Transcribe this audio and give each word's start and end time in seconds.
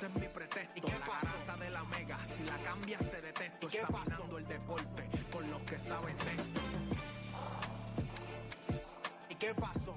ese 0.00 0.06
es 0.06 0.20
mi 0.20 0.28
pretexto. 0.28 0.88
La 0.88 0.98
garata 0.98 1.56
de 1.62 1.70
la 1.70 1.84
mega, 1.84 2.24
si 2.24 2.42
la 2.44 2.56
cambias 2.62 3.10
te 3.10 3.20
detesto. 3.20 3.66
Examinando 3.66 4.38
el 4.38 4.44
deporte 4.46 5.08
con 5.30 5.50
los 5.50 5.62
que 5.62 5.78
saben 5.78 6.16
de 6.16 6.30
esto. 6.30 6.60
¿Y 9.28 9.34
qué 9.34 9.54
pasó? 9.54 9.92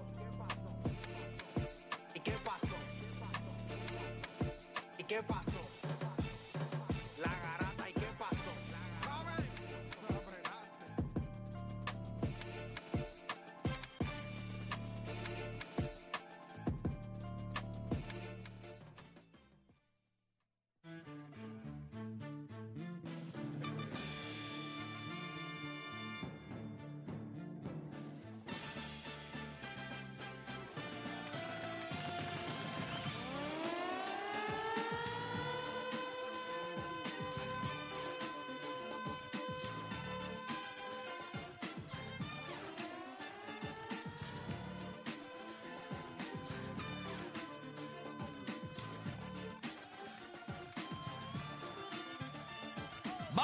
¿Y 2.13 2.19
qué 2.19 2.33
pasó? 2.43 2.75
¿Y 4.97 5.03
qué 5.05 5.23
pasó? 5.23 5.43
La 5.47 5.52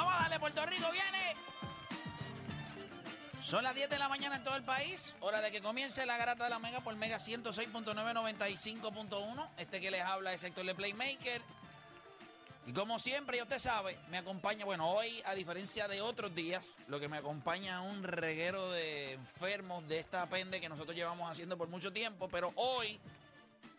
Vamos 0.00 0.14
a 0.14 0.18
darle, 0.20 0.40
Puerto 0.40 0.64
Rico 0.64 0.90
viene. 0.90 1.36
Son 3.42 3.62
las 3.62 3.74
10 3.74 3.90
de 3.90 3.98
la 3.98 4.08
mañana 4.08 4.36
en 4.36 4.44
todo 4.44 4.56
el 4.56 4.62
país. 4.62 5.14
Hora 5.20 5.42
de 5.42 5.50
que 5.50 5.60
comience 5.60 6.06
la 6.06 6.16
garata 6.16 6.44
de 6.44 6.50
la 6.50 6.58
Mega 6.58 6.80
por 6.80 6.96
Mega 6.96 7.18
106.995.1. 7.18 9.48
Este 9.58 9.78
que 9.78 9.90
les 9.90 10.00
habla 10.00 10.32
es 10.32 10.42
Héctor 10.42 10.64
de 10.64 10.74
Playmaker. 10.74 11.42
Y 12.66 12.72
como 12.72 12.98
siempre, 12.98 13.36
ya 13.36 13.42
usted 13.42 13.58
sabe, 13.58 13.98
me 14.10 14.16
acompaña, 14.16 14.64
bueno, 14.64 14.90
hoy, 14.90 15.22
a 15.26 15.34
diferencia 15.34 15.86
de 15.86 16.00
otros 16.00 16.34
días, 16.34 16.64
lo 16.88 16.98
que 16.98 17.08
me 17.08 17.18
acompaña 17.18 17.82
es 17.82 17.92
un 17.92 18.02
reguero 18.02 18.72
de 18.72 19.12
enfermos 19.12 19.86
de 19.86 19.98
esta 19.98 20.24
pende 20.30 20.62
que 20.62 20.70
nosotros 20.70 20.96
llevamos 20.96 21.30
haciendo 21.30 21.58
por 21.58 21.68
mucho 21.68 21.92
tiempo, 21.92 22.30
pero 22.30 22.54
hoy 22.56 22.98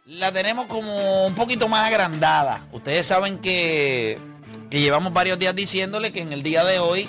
la 0.06 0.32
tenemos 0.32 0.67
como 0.67 1.26
un 1.26 1.34
poquito 1.34 1.67
más 1.67 1.88
agrandada. 1.88 2.64
Ustedes 2.72 3.08
saben 3.08 3.40
que, 3.40 4.22
que 4.70 4.80
llevamos 4.80 5.12
varios 5.14 5.38
días 5.40 5.56
diciéndole 5.56 6.12
que 6.12 6.22
en 6.22 6.34
el 6.34 6.44
día 6.44 6.64
de 6.64 6.80
hoy 6.80 7.08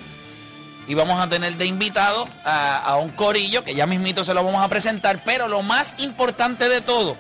íbamos 0.89 1.21
a 1.21 1.29
tener 1.29 1.57
de 1.57 1.67
invitado 1.67 2.29
a, 2.45 2.79
a 2.79 2.97
un 2.97 3.11
corillo 3.11 3.63
que 3.65 3.75
ya 3.75 3.87
mismito 3.87 4.25
se 4.25 4.35
lo 4.35 4.43
vamos 4.45 4.63
a 4.63 4.69
presentar, 4.69 5.23
pero 5.25 5.49
lo 5.49 5.63
más 5.63 5.97
importante 6.03 6.69
de 6.69 6.81
todo 6.81 7.17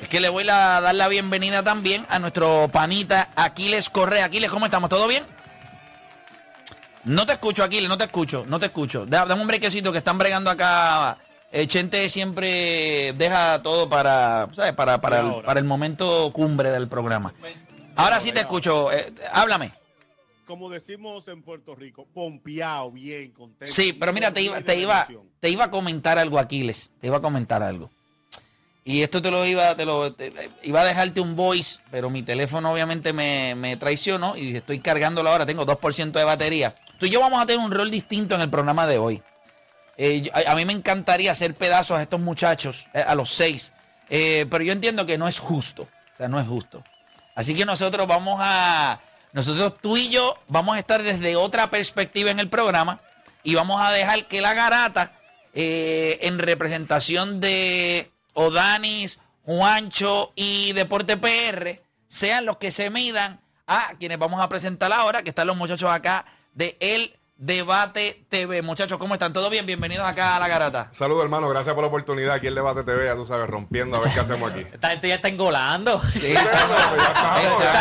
es 0.00 0.08
que 0.08 0.18
le 0.20 0.28
voy 0.28 0.48
a 0.48 0.80
dar 0.80 0.94
la 0.94 1.08
bienvenida 1.08 1.62
también 1.62 2.06
a 2.08 2.18
nuestro 2.18 2.68
panita 2.72 3.28
Aquiles 3.36 3.90
Correa. 3.90 4.24
Aquiles, 4.24 4.50
¿cómo 4.50 4.64
estamos? 4.64 4.88
¿Todo 4.90 5.06
bien? 5.06 5.22
No 7.04 7.24
te 7.26 7.32
escucho, 7.32 7.64
Aquiles, 7.64 7.88
no 7.88 7.96
te 7.96 8.04
escucho, 8.04 8.44
no 8.46 8.58
te 8.58 8.66
escucho. 8.66 9.06
Da- 9.06 9.24
Dame 9.26 9.40
un 9.42 9.46
brequecito 9.48 9.90
que 9.92 9.98
están 9.98 10.18
bregando 10.18 10.50
acá. 10.50 11.18
Eh, 11.52 11.66
Chente 11.66 12.08
siempre 12.08 13.12
deja 13.14 13.60
todo 13.62 13.88
para, 13.88 14.48
¿sabes? 14.54 14.72
Para, 14.72 15.00
para, 15.00 15.20
el, 15.20 15.42
para 15.42 15.58
el 15.60 15.66
momento 15.66 16.30
cumbre 16.32 16.70
del 16.70 16.88
programa. 16.88 17.32
Ahora 18.00 18.20
sí 18.20 18.32
te 18.32 18.40
escucho. 18.40 18.90
eh, 18.92 19.12
háblame. 19.32 19.72
como 20.46 20.68
decimos 20.68 21.28
en 21.28 21.42
Puerto 21.42 21.74
Rico, 21.76 22.06
pompeado, 22.12 22.90
bien, 22.90 23.30
contento. 23.30 23.72
Sí, 23.72 23.92
pero 23.92 24.12
mira, 24.12 24.32
te 24.32 24.42
iba, 24.42 24.60
te 24.62 24.76
iba, 24.76 25.06
te 25.38 25.48
iba 25.50 25.64
a 25.66 25.70
comentar 25.70 26.18
algo, 26.18 26.38
Aquiles. 26.38 26.90
Te 27.00 27.06
iba 27.06 27.18
a 27.18 27.20
comentar 27.20 27.62
algo. 27.62 27.90
Y 28.82 29.02
esto 29.02 29.20
te 29.22 29.30
lo 29.30 29.44
iba, 29.46 29.76
te 29.76 29.84
lo, 29.84 30.12
te- 30.14 30.32
iba 30.62 30.80
a 30.80 30.84
dejarte 30.84 31.20
un 31.20 31.36
voice, 31.36 31.78
pero 31.90 32.10
mi 32.10 32.22
teléfono 32.22 32.72
obviamente 32.72 33.12
me, 33.12 33.54
me 33.54 33.76
traicionó 33.76 34.36
y 34.36 34.56
estoy 34.56 34.80
cargándolo 34.80 35.30
ahora. 35.30 35.46
Tengo 35.46 35.64
2% 35.66 36.10
de 36.18 36.24
batería. 36.24 36.74
Tú 36.98 37.06
y 37.06 37.10
yo 37.10 37.20
vamos 37.20 37.40
a 37.40 37.46
tener 37.46 37.64
un 37.64 37.70
rol 37.70 37.90
distinto 37.90 38.34
en 38.34 38.40
el 38.40 38.50
programa 38.50 38.86
de 38.88 38.98
hoy. 38.98 39.22
Eh, 39.96 40.22
yo- 40.22 40.32
a, 40.34 40.52
a 40.52 40.56
mí 40.56 40.64
me 40.64 40.72
encantaría 40.72 41.30
hacer 41.30 41.54
pedazos 41.54 41.98
a 41.98 42.02
estos 42.02 42.18
muchachos, 42.20 42.88
eh, 42.94 43.04
a 43.06 43.14
los 43.14 43.28
seis. 43.30 43.72
Eh, 44.08 44.46
pero 44.50 44.64
yo 44.64 44.72
entiendo 44.72 45.06
que 45.06 45.18
no 45.18 45.28
es 45.28 45.38
justo. 45.38 45.82
O 45.82 46.16
sea, 46.16 46.26
no 46.28 46.40
es 46.40 46.48
justo. 46.48 46.82
Así 47.40 47.54
que 47.54 47.64
nosotros 47.64 48.06
vamos 48.06 48.38
a. 48.38 49.00
Nosotros, 49.32 49.78
tú 49.80 49.96
y 49.96 50.10
yo, 50.10 50.36
vamos 50.48 50.76
a 50.76 50.78
estar 50.78 51.02
desde 51.02 51.36
otra 51.36 51.70
perspectiva 51.70 52.30
en 52.30 52.38
el 52.38 52.50
programa 52.50 53.00
y 53.42 53.54
vamos 53.54 53.80
a 53.80 53.90
dejar 53.92 54.28
que 54.28 54.42
la 54.42 54.52
garata, 54.52 55.18
eh, 55.54 56.18
en 56.20 56.38
representación 56.38 57.40
de 57.40 58.12
Odanis, 58.34 59.20
Juancho 59.42 60.34
y 60.36 60.74
Deporte 60.74 61.16
PR, 61.16 61.80
sean 62.08 62.44
los 62.44 62.58
que 62.58 62.70
se 62.70 62.90
midan 62.90 63.40
a 63.66 63.94
quienes 63.98 64.18
vamos 64.18 64.42
a 64.42 64.50
presentar 64.50 64.92
ahora, 64.92 65.22
que 65.22 65.30
están 65.30 65.46
los 65.46 65.56
muchachos 65.56 65.90
acá 65.90 66.26
de 66.52 66.76
El 66.78 67.16
Debate 67.40 68.26
TV. 68.28 68.60
Muchachos, 68.60 68.98
¿cómo 68.98 69.14
están? 69.14 69.32
¿Todo 69.32 69.48
bien? 69.48 69.64
Bienvenidos 69.64 70.06
acá 70.06 70.36
a 70.36 70.40
la 70.40 70.46
garata. 70.46 70.88
Saludos, 70.92 71.24
hermano. 71.24 71.48
Gracias 71.48 71.74
por 71.74 71.82
la 71.82 71.88
oportunidad 71.88 72.34
aquí 72.34 72.48
en 72.48 72.54
Debate 72.54 72.82
TV. 72.84 73.06
Ya 73.06 73.14
tú 73.14 73.24
sabes, 73.24 73.48
rompiendo 73.48 73.96
a 73.96 74.00
ver 74.00 74.12
qué 74.12 74.20
hacemos 74.20 74.50
aquí. 74.50 74.60
Esta 74.70 74.90
gente 74.90 75.08
ya 75.08 75.14
está 75.14 75.28
engolando. 75.28 75.98
Sí. 76.00 76.34
Bueno, 76.34 76.50
pues 76.90 77.02
ya 77.02 77.08
estamos, 77.08 77.60
ya 77.62 77.78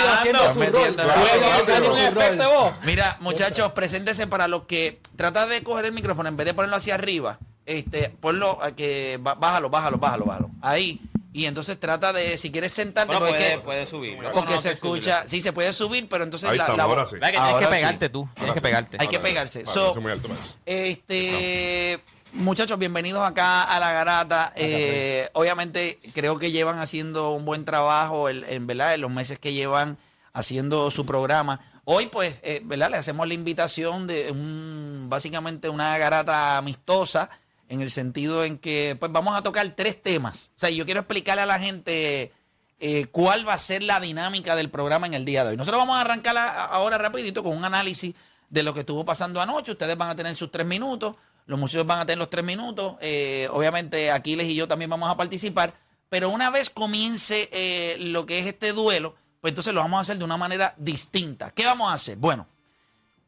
Esta 0.00 1.74
gente 1.76 2.06
está 2.08 2.26
engolando. 2.28 2.74
Mira, 2.82 3.18
muchachos, 3.20 3.70
preséntese 3.70 4.26
para 4.26 4.48
los 4.48 4.64
que 4.64 5.00
trata 5.14 5.46
de 5.46 5.62
coger 5.62 5.84
el 5.84 5.92
micrófono 5.92 6.28
en 6.28 6.36
vez 6.36 6.46
de 6.46 6.54
ponerlo 6.54 6.74
hacia 6.74 6.94
arriba. 6.94 7.38
Este, 7.66 8.10
ponlo 8.10 8.60
a 8.60 8.72
que 8.72 9.20
bájalo, 9.22 9.70
bájalo, 9.70 9.98
bájalo, 9.98 10.24
bájalo. 10.24 10.50
Ahí. 10.60 11.00
Y 11.34 11.46
entonces 11.46 11.80
trata 11.80 12.12
de, 12.12 12.36
si 12.36 12.52
quieres 12.52 12.72
sentarte, 12.72 13.16
Bueno, 13.16 13.26
porque, 13.28 13.44
puede, 13.64 13.86
puede 13.86 13.86
subir. 13.86 14.18
porque 14.34 14.58
se 14.58 14.72
escucha, 14.72 15.24
sí 15.26 15.40
se 15.40 15.52
puede 15.52 15.72
subir, 15.72 16.06
pero 16.08 16.24
entonces 16.24 16.48
Ahí 16.50 16.58
la, 16.58 16.64
estamos, 16.64 16.78
la- 16.78 16.84
ahora 16.84 17.06
sí. 17.06 17.16
Ve 17.16 17.32
que 17.32 17.38
tienes 17.38 17.54
que 17.58 17.64
sí. 17.64 17.70
pegarte 17.70 18.08
tú. 18.10 18.28
Tienes 18.34 18.40
Ahora 18.40 18.52
que 18.54 18.60
sí. 18.60 18.64
pegarte. 18.64 18.96
Hay 19.00 19.08
que 19.08 19.18
pegarse. 19.18 19.62
vale, 19.64 19.72
So- 19.74 19.92
soy 19.94 20.02
muy 20.02 20.12
alto. 20.12 20.28
Este, 20.66 21.98
muchachos, 22.32 22.78
bienvenidos 22.78 23.26
acá 23.26 23.62
a 23.64 23.80
la 23.80 23.92
garata. 23.92 24.52
Eh, 24.56 25.30
obviamente 25.32 25.98
creo 26.14 26.38
que 26.38 26.50
llevan 26.50 26.78
haciendo 26.78 27.30
un 27.30 27.44
buen 27.46 27.64
trabajo 27.64 28.28
en, 28.28 28.44
en, 28.48 28.66
verdad 28.66 28.92
en 28.94 29.00
los 29.00 29.10
meses 29.10 29.38
que 29.38 29.54
llevan 29.54 29.96
haciendo 30.34 30.90
su 30.90 31.06
programa. 31.06 31.60
Hoy, 31.84 32.08
pues, 32.08 32.34
eh, 32.42 32.60
¿verdad? 32.64 32.90
Le 32.90 32.96
hacemos 32.98 33.26
la 33.26 33.34
invitación 33.34 34.06
de 34.06 34.30
un, 34.30 35.06
básicamente 35.08 35.68
una 35.68 35.96
garata 35.98 36.58
amistosa 36.58 37.30
en 37.72 37.80
el 37.80 37.90
sentido 37.90 38.44
en 38.44 38.58
que, 38.58 38.96
pues, 39.00 39.10
vamos 39.10 39.34
a 39.34 39.42
tocar 39.42 39.66
tres 39.74 40.00
temas. 40.00 40.52
O 40.56 40.60
sea, 40.60 40.68
yo 40.68 40.84
quiero 40.84 41.00
explicarle 41.00 41.40
a 41.40 41.46
la 41.46 41.58
gente 41.58 42.30
eh, 42.78 43.06
cuál 43.06 43.48
va 43.48 43.54
a 43.54 43.58
ser 43.58 43.82
la 43.82 43.98
dinámica 43.98 44.54
del 44.56 44.68
programa 44.68 45.06
en 45.06 45.14
el 45.14 45.24
día 45.24 45.42
de 45.42 45.50
hoy. 45.50 45.56
Nosotros 45.56 45.80
vamos 45.80 45.96
a 45.96 46.02
arrancar 46.02 46.36
ahora 46.36 46.98
rapidito 46.98 47.42
con 47.42 47.56
un 47.56 47.64
análisis 47.64 48.14
de 48.50 48.62
lo 48.62 48.74
que 48.74 48.80
estuvo 48.80 49.06
pasando 49.06 49.40
anoche. 49.40 49.72
Ustedes 49.72 49.96
van 49.96 50.10
a 50.10 50.14
tener 50.14 50.36
sus 50.36 50.52
tres 50.52 50.66
minutos, 50.66 51.14
los 51.46 51.58
muchachos 51.58 51.86
van 51.86 52.00
a 52.00 52.04
tener 52.04 52.18
los 52.18 52.28
tres 52.28 52.44
minutos. 52.44 52.96
Eh, 53.00 53.48
obviamente 53.50 54.10
Aquiles 54.10 54.46
y 54.48 54.54
yo 54.54 54.68
también 54.68 54.90
vamos 54.90 55.10
a 55.10 55.16
participar. 55.16 55.72
Pero 56.10 56.28
una 56.28 56.50
vez 56.50 56.68
comience 56.68 57.48
eh, 57.52 57.96
lo 58.00 58.26
que 58.26 58.40
es 58.40 58.46
este 58.46 58.74
duelo, 58.74 59.14
pues 59.40 59.52
entonces 59.52 59.72
lo 59.72 59.80
vamos 59.80 59.96
a 59.96 60.00
hacer 60.02 60.18
de 60.18 60.24
una 60.24 60.36
manera 60.36 60.74
distinta. 60.76 61.52
¿Qué 61.52 61.64
vamos 61.64 61.90
a 61.90 61.94
hacer? 61.94 62.18
Bueno, 62.18 62.46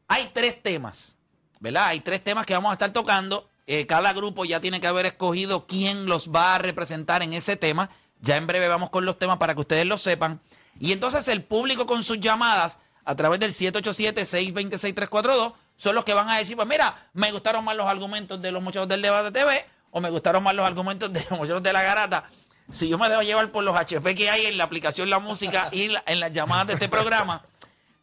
hay 0.07 0.29
tres 0.33 0.61
temas, 0.61 1.17
¿verdad? 1.59 1.87
Hay 1.87 2.01
tres 2.01 2.23
temas 2.23 2.45
que 2.45 2.53
vamos 2.53 2.69
a 2.69 2.73
estar 2.73 2.93
tocando. 2.93 3.49
Eh, 3.67 3.85
cada 3.87 4.13
grupo 4.13 4.45
ya 4.45 4.59
tiene 4.61 4.79
que 4.79 4.87
haber 4.87 5.05
escogido 5.07 5.65
quién 5.67 6.05
los 6.05 6.29
va 6.29 6.55
a 6.55 6.59
representar 6.59 7.23
en 7.23 7.33
ese 7.33 7.55
tema. 7.57 7.89
Ya 8.21 8.37
en 8.37 8.47
breve 8.47 8.67
vamos 8.67 8.89
con 8.89 9.05
los 9.05 9.17
temas 9.19 9.37
para 9.37 9.53
que 9.55 9.61
ustedes 9.61 9.85
lo 9.85 9.97
sepan. 9.97 10.39
Y 10.79 10.91
entonces 10.91 11.27
el 11.27 11.43
público 11.43 11.85
con 11.85 12.03
sus 12.03 12.19
llamadas 12.19 12.79
a 13.05 13.15
través 13.15 13.39
del 13.39 13.51
787-626-342 13.51 15.53
son 15.77 15.95
los 15.95 16.05
que 16.05 16.13
van 16.13 16.29
a 16.29 16.37
decir, 16.37 16.55
pues 16.55 16.67
mira, 16.67 17.09
me 17.13 17.31
gustaron 17.31 17.63
más 17.65 17.75
los 17.75 17.87
argumentos 17.87 18.41
de 18.41 18.51
los 18.51 18.63
muchachos 18.63 18.87
del 18.87 19.01
debate 19.01 19.31
TV 19.31 19.65
o 19.91 19.99
me 20.01 20.09
gustaron 20.09 20.43
más 20.43 20.55
los 20.55 20.65
argumentos 20.65 21.11
de 21.11 21.19
los 21.29 21.39
muchachos 21.39 21.63
de 21.63 21.73
la 21.73 21.83
garata. 21.83 22.25
Si 22.71 22.87
yo 22.89 22.97
me 22.97 23.09
dejo 23.09 23.21
llevar 23.21 23.51
por 23.51 23.63
los 23.63 23.75
HP 23.75 24.15
que 24.15 24.29
hay 24.29 24.45
en 24.47 24.57
la 24.57 24.63
aplicación 24.63 25.09
La 25.09 25.19
Música 25.19 25.69
y 25.71 25.89
la- 25.89 26.03
en 26.07 26.19
las 26.19 26.31
llamadas 26.31 26.67
de 26.67 26.73
este 26.73 26.89
programa, 26.89 27.43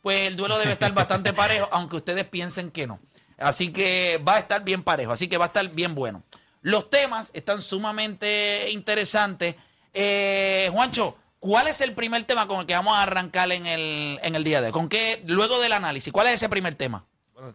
pues 0.03 0.21
el 0.23 0.37
duelo 0.37 0.59
debe 0.59 0.73
estar 0.73 0.93
bastante 0.93 1.33
parejo, 1.33 1.69
aunque 1.73 1.97
ustedes 1.97 2.25
piensen 2.27 2.71
que 2.71 2.87
no. 2.87 3.01
Así 3.39 3.73
que 3.73 4.21
va 4.27 4.37
a 4.37 4.39
estar 4.39 4.65
bien 4.65 4.83
parejo, 4.83 5.13
así 5.13 5.29
que 5.29 5.39
va 5.39 5.47
a 5.47 5.49
estar 5.49 5.69
bien 5.71 5.95
bueno. 5.95 6.23
Los 6.61 6.91
temas 6.91 7.31
están 7.35 7.61
sumamente 7.63 8.71
interesantes. 8.71 9.57
Eh, 9.93 10.69
Juancho, 10.73 11.17
¿cuál 11.39 11.69
es 11.69 11.81
el 11.81 11.93
primer 11.93 12.23
tema 12.25 12.47
con 12.47 12.61
el 12.61 12.67
que 12.67 12.75
vamos 12.75 12.95
a 12.97 13.03
arrancar 13.03 13.51
en 13.51 13.67
el, 13.67 14.19
en 14.23 14.35
el 14.37 14.45
día 14.45 14.61
de 14.61 14.69
hoy? 14.69 14.73
¿Con 14.73 14.89
qué, 14.89 15.23
luego 15.27 15.61
del 15.61 15.73
análisis, 15.73 16.13
cuál 16.13 16.29
es 16.29 16.35
ese 16.35 16.49
primer 16.49 16.75
tema? 16.77 17.05
Bueno, 17.35 17.55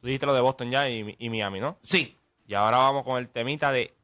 tú 0.00 0.06
dijiste 0.06 0.26
lo 0.26 0.34
de 0.34 0.40
Boston 0.40 0.70
ya 0.70 0.88
y, 0.88 1.14
y 1.18 1.30
Miami, 1.30 1.60
¿no? 1.60 1.78
Sí, 1.82 2.16
Y 2.46 2.54
ahora 2.54 2.78
vamos 2.78 3.04
con 3.04 3.18
el 3.18 3.28
temita 3.28 3.70
de 3.70 3.94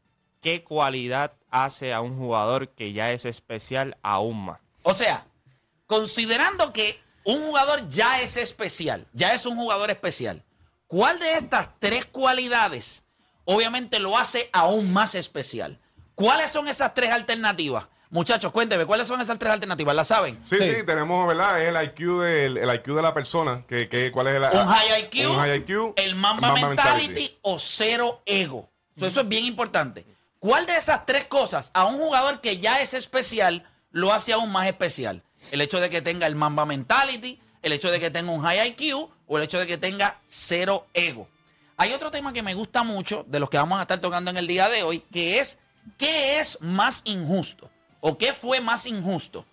qué 0.41 0.63
cualidad 0.63 1.33
hace 1.51 1.93
a 1.93 2.01
un 2.01 2.17
jugador 2.19 2.69
que 2.69 2.93
ya 2.93 3.11
es 3.13 3.25
especial 3.25 3.97
aún 4.03 4.45
más. 4.45 4.61
o 4.83 4.93
sea, 4.95 5.27
considerando 5.87 6.73
que 6.73 7.01
un 7.25 7.41
jugador 7.43 7.89
ya 7.89 8.21
es 8.21 8.37
especial, 8.37 9.07
ya 9.13 9.33
es 9.33 9.47
un 9.47 9.57
jugador 9.57 9.91
especial, 9.91 10.43
¿cuál 10.87 11.19
de 11.19 11.35
estas 11.39 11.69
tres 11.79 12.05
cualidades 12.07 13.05
obviamente 13.45 13.99
lo 13.99 14.17
hace 14.19 14.49
aún 14.53 14.93
más 14.93 15.15
especial? 15.15 15.79
¿Cuáles 16.15 16.51
son 16.51 16.69
esas 16.69 16.95
tres 16.95 17.11
alternativas? 17.11 17.87
Muchachos, 18.11 18.53
cuénteme, 18.53 18.87
¿cuáles 18.87 19.09
son 19.09 19.21
esas 19.21 19.39
tres 19.41 19.53
alternativas? 19.53 19.97
¿La 19.97 20.05
saben? 20.05 20.39
Sí, 20.45 20.57
sí, 20.61 20.85
tenemos, 20.87 21.27
¿verdad? 21.27 21.61
Es 21.61 21.69
el 21.75 21.85
IQ, 21.85 22.21
del, 22.21 22.59
el 22.59 22.75
IQ 22.77 22.95
de 22.95 23.03
la 23.03 23.13
persona. 23.13 23.65
Que, 23.67 23.89
que- 23.89 24.13
¿Cuál 24.13 24.29
es 24.29 24.37
el 24.37 24.43
Un 24.45 24.69
high 24.69 25.01
IQ, 25.03 25.31
Un 25.31 25.37
high 25.39 25.57
IQ, 25.57 25.95
el 25.97 26.15
Mamba, 26.15 26.55
mentality, 26.55 27.37
o 27.43 27.59
cero 27.59 28.23
ego. 28.25 28.71
So, 28.97 29.07
Eso 29.07 29.23
es 29.23 29.29
bien 29.29 29.45
importante. 29.45 30.07
¿Cuál 30.39 30.65
de 30.67 30.77
esas 30.77 31.05
tres 31.07 31.25
cosas 31.25 31.73
a 31.75 31.87
un 31.87 31.99
jugador 31.99 32.41
que 32.41 32.59
ya 32.59 32.81
es 32.81 32.95
especial 32.95 33.69
lo 33.91 34.13
hace 34.13 34.33
aún 34.33 34.53
más 34.53 34.69
especial? 34.69 35.25
El 35.51 35.61
hecho 35.61 35.81
de 35.81 35.91
que 35.91 36.01
tenga 36.01 36.29
el 36.29 36.37
Mamba 36.37 36.67
mentality, 36.67 37.41
el 37.65 37.73
hecho 37.73 37.91
de 37.91 37.99
que 37.99 38.11
tenga 38.11 38.31
un 38.31 38.43
high 38.43 38.69
IQ 38.69 39.09
o 39.27 39.39
el 39.39 39.45
hecho 39.45 39.59
de 39.59 39.67
que 39.67 39.79
tenga 39.79 40.21
cero 40.29 40.87
ego. 40.95 41.29
Hay 41.77 41.93
otro 41.93 42.11
tema 42.11 42.33
que 42.33 42.43
me 42.43 42.55
gusta 42.55 42.85
mucho 42.85 43.25
de 43.27 43.41
los 43.41 43.51
que 43.51 43.57
vamos 43.57 43.79
a 43.79 43.83
estar 43.83 43.99
tocando 43.99 44.31
en 44.31 44.37
el 44.37 44.47
día 44.47 44.69
de 44.69 44.83
hoy, 44.85 45.01
que 45.01 45.41
es 45.41 45.59
¿qué 45.99 46.39
es 46.39 46.59
más 46.61 47.03
injusto? 47.05 47.71
¿O 48.01 48.17
qué 48.19 48.33
fue 48.33 48.61
más 48.61 48.87
injusto? 48.87 49.45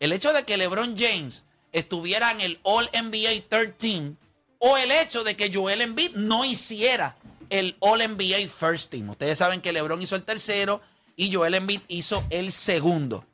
El 0.00 0.12
hecho 0.12 0.32
de 0.32 0.44
que 0.44 0.56
LeBron 0.56 0.96
James 0.96 1.44
estuviera 1.72 2.30
en 2.30 2.40
el 2.40 2.60
All 2.62 2.88
NBA 2.92 3.48
Third 3.48 3.74
Team 3.74 4.16
o 4.58 4.76
el 4.76 4.90
hecho 4.90 5.24
de 5.24 5.36
que 5.36 5.52
Joel 5.52 5.80
Embiid 5.80 6.12
no 6.12 6.44
hiciera 6.44 7.16
el 7.50 7.76
All 7.80 7.98
NBA 7.98 8.48
First 8.48 8.90
Team. 8.90 9.10
Ustedes 9.10 9.38
saben 9.38 9.60
que 9.60 9.72
LeBron 9.72 10.00
hizo 10.00 10.16
el 10.16 10.22
tercero 10.22 10.80
y 11.16 11.32
Joel 11.32 11.54
Embiid 11.54 11.80
hizo 11.88 12.24
el 12.30 12.52
segundo. 12.52 13.24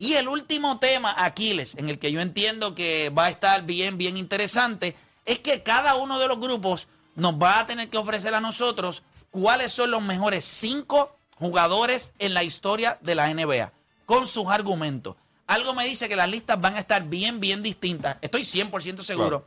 Y 0.00 0.14
el 0.14 0.28
último 0.28 0.78
tema, 0.78 1.14
Aquiles, 1.18 1.74
en 1.74 1.90
el 1.90 1.98
que 1.98 2.10
yo 2.10 2.22
entiendo 2.22 2.74
que 2.74 3.10
va 3.10 3.26
a 3.26 3.28
estar 3.28 3.64
bien, 3.64 3.98
bien 3.98 4.16
interesante, 4.16 4.96
es 5.26 5.40
que 5.40 5.62
cada 5.62 5.94
uno 5.96 6.18
de 6.18 6.26
los 6.26 6.40
grupos 6.40 6.88
nos 7.16 7.34
va 7.34 7.60
a 7.60 7.66
tener 7.66 7.90
que 7.90 7.98
ofrecer 7.98 8.34
a 8.34 8.40
nosotros 8.40 9.02
cuáles 9.30 9.72
son 9.72 9.90
los 9.90 10.00
mejores 10.00 10.42
cinco 10.42 11.14
jugadores 11.34 12.14
en 12.18 12.32
la 12.32 12.42
historia 12.42 12.96
de 13.02 13.14
la 13.14 13.32
NBA, 13.32 13.72
con 14.06 14.26
sus 14.26 14.46
argumentos. 14.48 15.16
Algo 15.46 15.74
me 15.74 15.84
dice 15.84 16.08
que 16.08 16.16
las 16.16 16.30
listas 16.30 16.58
van 16.58 16.76
a 16.76 16.78
estar 16.78 17.04
bien, 17.04 17.38
bien 17.38 17.62
distintas. 17.62 18.16
Estoy 18.22 18.42
100% 18.42 19.02
seguro 19.02 19.44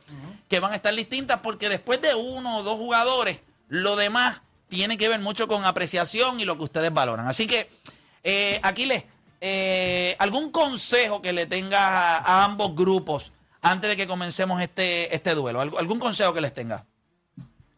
que 0.48 0.60
van 0.60 0.72
a 0.72 0.76
estar 0.76 0.94
distintas 0.94 1.40
porque 1.40 1.68
después 1.68 2.00
de 2.00 2.14
uno 2.14 2.58
o 2.58 2.62
dos 2.62 2.76
jugadores, 2.76 3.40
lo 3.66 3.96
demás 3.96 4.40
tiene 4.68 4.98
que 4.98 5.08
ver 5.08 5.18
mucho 5.18 5.48
con 5.48 5.64
apreciación 5.64 6.38
y 6.38 6.44
lo 6.44 6.56
que 6.56 6.62
ustedes 6.62 6.94
valoran. 6.94 7.26
Así 7.26 7.48
que, 7.48 7.68
eh, 8.22 8.60
Aquiles, 8.62 9.04
eh, 9.40 10.16
¿algún 10.18 10.50
consejo 10.50 11.22
que 11.22 11.32
le 11.32 11.46
tenga 11.46 12.16
a, 12.16 12.18
a 12.18 12.44
ambos 12.44 12.74
grupos 12.74 13.32
antes 13.62 13.90
de 13.90 13.96
que 13.96 14.06
comencemos 14.06 14.60
este, 14.60 15.14
este 15.14 15.34
duelo? 15.34 15.62
¿Alg- 15.62 15.78
¿Algún 15.78 15.98
consejo 15.98 16.32
que 16.32 16.40
les 16.40 16.52
tenga? 16.54 16.86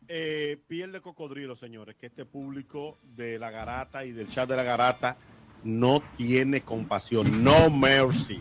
Eh, 0.08 0.58
piel 0.68 0.92
de 0.92 1.00
cocodrilo, 1.00 1.56
señores, 1.56 1.96
que 1.96 2.06
este 2.06 2.24
público 2.24 2.96
de 3.02 3.38
la 3.38 3.50
garata 3.50 4.04
y 4.04 4.12
del 4.12 4.30
chat 4.30 4.48
de 4.48 4.56
la 4.56 4.62
garata 4.62 5.16
no 5.64 6.00
tiene 6.16 6.62
compasión, 6.62 7.42
no 7.42 7.70
mercy. 7.70 8.38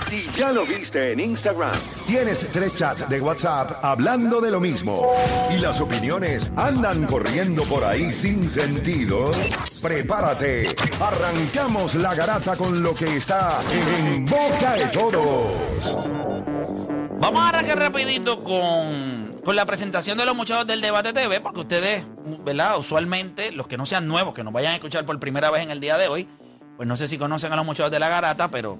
Si 0.00 0.28
ya 0.32 0.50
lo 0.52 0.64
viste 0.64 1.12
en 1.12 1.20
Instagram, 1.20 1.78
tienes 2.06 2.46
tres 2.50 2.74
chats 2.74 3.08
de 3.08 3.20
WhatsApp 3.20 3.84
hablando 3.84 4.40
de 4.40 4.50
lo 4.50 4.60
mismo 4.60 5.12
y 5.54 5.58
las 5.58 5.80
opiniones 5.80 6.50
andan 6.56 7.06
corriendo 7.06 7.64
por 7.64 7.84
ahí 7.84 8.10
sin 8.10 8.48
sentido, 8.48 9.30
prepárate. 9.82 10.74
Arrancamos 11.00 11.94
la 11.96 12.14
garata 12.14 12.56
con 12.56 12.82
lo 12.82 12.94
que 12.94 13.16
está 13.16 13.60
en 13.70 14.26
boca 14.26 14.74
de 14.74 14.86
todos. 14.86 15.96
Vamos 17.20 17.42
a 17.42 17.48
arrancar 17.50 17.78
rapidito 17.78 18.42
con, 18.42 19.29
con 19.44 19.56
la 19.56 19.66
presentación 19.66 20.18
de 20.18 20.26
los 20.26 20.36
muchachos 20.36 20.66
del 20.66 20.80
Debate 20.80 21.12
TV, 21.12 21.40
porque 21.40 21.60
ustedes, 21.60 22.04
¿verdad? 22.44 22.78
Usualmente, 22.78 23.52
los 23.52 23.66
que 23.66 23.76
no 23.76 23.86
sean 23.86 24.06
nuevos, 24.06 24.34
que 24.34 24.44
nos 24.44 24.52
vayan 24.52 24.72
a 24.72 24.74
escuchar 24.76 25.06
por 25.06 25.18
primera 25.18 25.50
vez 25.50 25.62
en 25.62 25.70
el 25.70 25.80
día 25.80 25.96
de 25.96 26.08
hoy, 26.08 26.28
pues 26.76 26.88
no 26.88 26.96
sé 26.96 27.08
si 27.08 27.18
conocen 27.18 27.52
a 27.52 27.56
los 27.56 27.64
muchachos 27.64 27.90
de 27.90 27.98
la 27.98 28.08
garata, 28.08 28.50
pero 28.50 28.78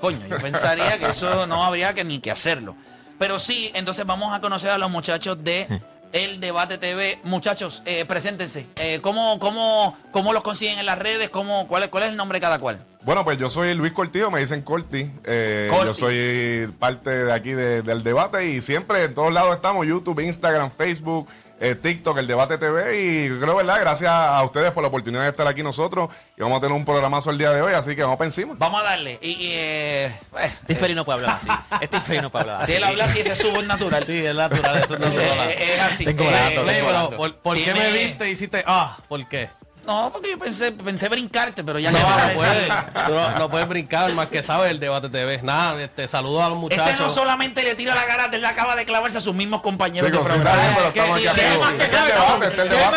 coño, 0.00 0.26
yo 0.28 0.38
pensaría 0.38 0.98
que 0.98 1.06
eso 1.06 1.46
no 1.46 1.64
habría 1.64 1.94
que 1.94 2.04
ni 2.04 2.18
que 2.18 2.30
hacerlo. 2.30 2.76
Pero 3.18 3.38
sí, 3.38 3.70
entonces 3.74 4.04
vamos 4.04 4.34
a 4.34 4.40
conocer 4.40 4.70
a 4.70 4.78
los 4.78 4.90
muchachos 4.90 5.42
de 5.44 5.80
El 6.12 6.40
Debate 6.40 6.76
TV. 6.78 7.18
Muchachos, 7.24 7.82
eh, 7.86 8.04
preséntense. 8.04 8.66
Eh, 8.76 9.00
¿cómo, 9.02 9.38
cómo, 9.38 9.96
¿Cómo 10.10 10.32
los 10.32 10.42
consiguen 10.42 10.78
en 10.78 10.86
las 10.86 10.98
redes? 10.98 11.30
¿Cómo, 11.30 11.66
cuál, 11.68 11.84
es- 11.84 11.88
¿Cuál 11.88 12.04
es 12.04 12.10
el 12.10 12.16
nombre 12.16 12.36
de 12.36 12.40
cada 12.42 12.58
cual? 12.58 12.84
Bueno, 13.02 13.24
pues 13.24 13.38
yo 13.38 13.50
soy 13.50 13.74
Luis 13.74 13.92
Cortillo, 13.92 14.30
me 14.30 14.38
dicen 14.40 14.62
Corti. 14.62 15.10
Eh, 15.24 15.68
Corti. 15.70 15.86
Yo 15.86 15.94
soy 15.94 16.72
parte 16.78 17.10
de 17.24 17.32
aquí 17.32 17.50
de- 17.52 17.82
del 17.82 18.02
debate 18.04 18.46
y 18.50 18.60
siempre 18.60 19.04
en 19.04 19.14
todos 19.14 19.32
lados 19.32 19.56
estamos, 19.56 19.86
YouTube, 19.86 20.20
Instagram, 20.20 20.70
Facebook, 20.70 21.28
eh, 21.64 21.76
TikTok, 21.76 22.18
el 22.18 22.26
debate 22.26 22.58
TV 22.58 23.00
y 23.00 23.28
yo 23.28 23.38
creo, 23.40 23.54
¿verdad? 23.54 23.78
Gracias 23.80 24.10
a 24.10 24.42
ustedes 24.42 24.72
por 24.72 24.82
la 24.82 24.88
oportunidad 24.88 25.22
de 25.22 25.28
estar 25.28 25.46
aquí 25.46 25.62
nosotros 25.62 26.10
y 26.36 26.42
vamos 26.42 26.58
a 26.58 26.60
tener 26.60 26.74
un 26.76 26.84
programazo 26.84 27.30
el 27.30 27.38
día 27.38 27.52
de 27.52 27.62
hoy, 27.62 27.72
así 27.72 27.94
que 27.94 28.02
vamos 28.02 28.18
para 28.18 28.26
encima. 28.26 28.54
Vamos 28.58 28.80
a 28.80 28.84
darle. 28.84 29.18
Y, 29.22 29.30
y, 29.30 29.52
eh, 29.54 30.06
eh, 30.40 30.94
no 30.94 31.04
puede 31.04 31.20
hablar 31.20 31.38
así. 31.40 31.48
Este 31.80 31.96
infeliz 31.98 32.22
no 32.22 32.30
puede 32.30 32.42
hablar 32.42 32.62
así. 32.62 32.72
si 32.72 32.78
él 32.78 32.84
habla 32.84 33.04
así, 33.04 33.20
ese 33.20 33.32
es 33.32 33.38
su 33.38 33.52
voz 33.52 33.64
natural. 33.64 34.04
Sí, 34.04 34.26
es 34.26 34.34
natural, 34.34 34.82
eso 34.82 34.98
no 34.98 35.06
Es, 35.06 35.14
se 35.14 35.30
habla. 35.30 35.50
es- 35.50 35.60
es 35.70 35.80
así. 35.80 36.04
Tengo 36.04 36.24
Eh, 36.24 36.62
tengo. 36.66 37.16
¿por, 37.16 37.36
por 37.36 37.56
qué 37.56 37.72
me 37.72 37.92
viste 37.92 38.28
y 38.28 38.32
hiciste 38.32 38.64
ah? 38.66 38.98
¿Por 39.08 39.24
qué? 39.28 39.48
No, 39.86 40.10
porque 40.12 40.30
yo 40.30 40.38
pensé, 40.38 40.70
pensé 40.72 41.08
brincarte, 41.08 41.64
pero 41.64 41.78
ya 41.78 41.90
No, 41.90 41.98
no 41.98 42.34
puedes, 42.34 42.68
no, 43.08 43.30
no 43.38 43.50
puedes 43.50 43.68
brincar 43.68 44.12
más 44.12 44.28
que 44.28 44.42
sabes 44.42 44.70
el 44.70 44.78
debate 44.78 45.08
TV. 45.08 45.40
Nada, 45.42 45.82
este, 45.82 46.06
saludos 46.06 46.42
a 46.44 46.48
los 46.50 46.58
muchachos. 46.58 46.88
Este 46.90 47.02
no 47.02 47.10
solamente 47.10 47.62
le 47.64 47.74
tira 47.74 47.94
la 47.94 48.04
garata, 48.06 48.36
él 48.36 48.44
acaba 48.44 48.76
de 48.76 48.84
clavarse 48.84 49.18
a 49.18 49.20
sus 49.20 49.34
mismos 49.34 49.60
compañeros 49.62 50.08
Sí, 50.10 50.16
de 50.16 50.22
programa. 50.22 50.50
radio, 50.56 50.90
pero 50.94 51.06
sí, 51.06 51.12
sí, 51.12 51.18
sí, 51.20 51.26
Este 51.40 51.46
este 51.46 51.58
más 51.58 51.72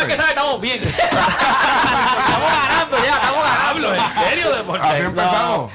que 0.06 0.16
sabe, 0.16 0.30
estamos 0.30 0.62
bien. 0.62 0.84
estamos 0.84 2.52
ganando 2.52 2.98
ya, 2.98 3.14
estamos 3.16 3.44
ganando. 3.44 3.66
Hablo, 3.66 3.96
¿en 3.96 4.08
serio, 4.10 4.56
deporte? 4.56 4.88
Así 4.88 5.02
empezamos. 5.02 5.72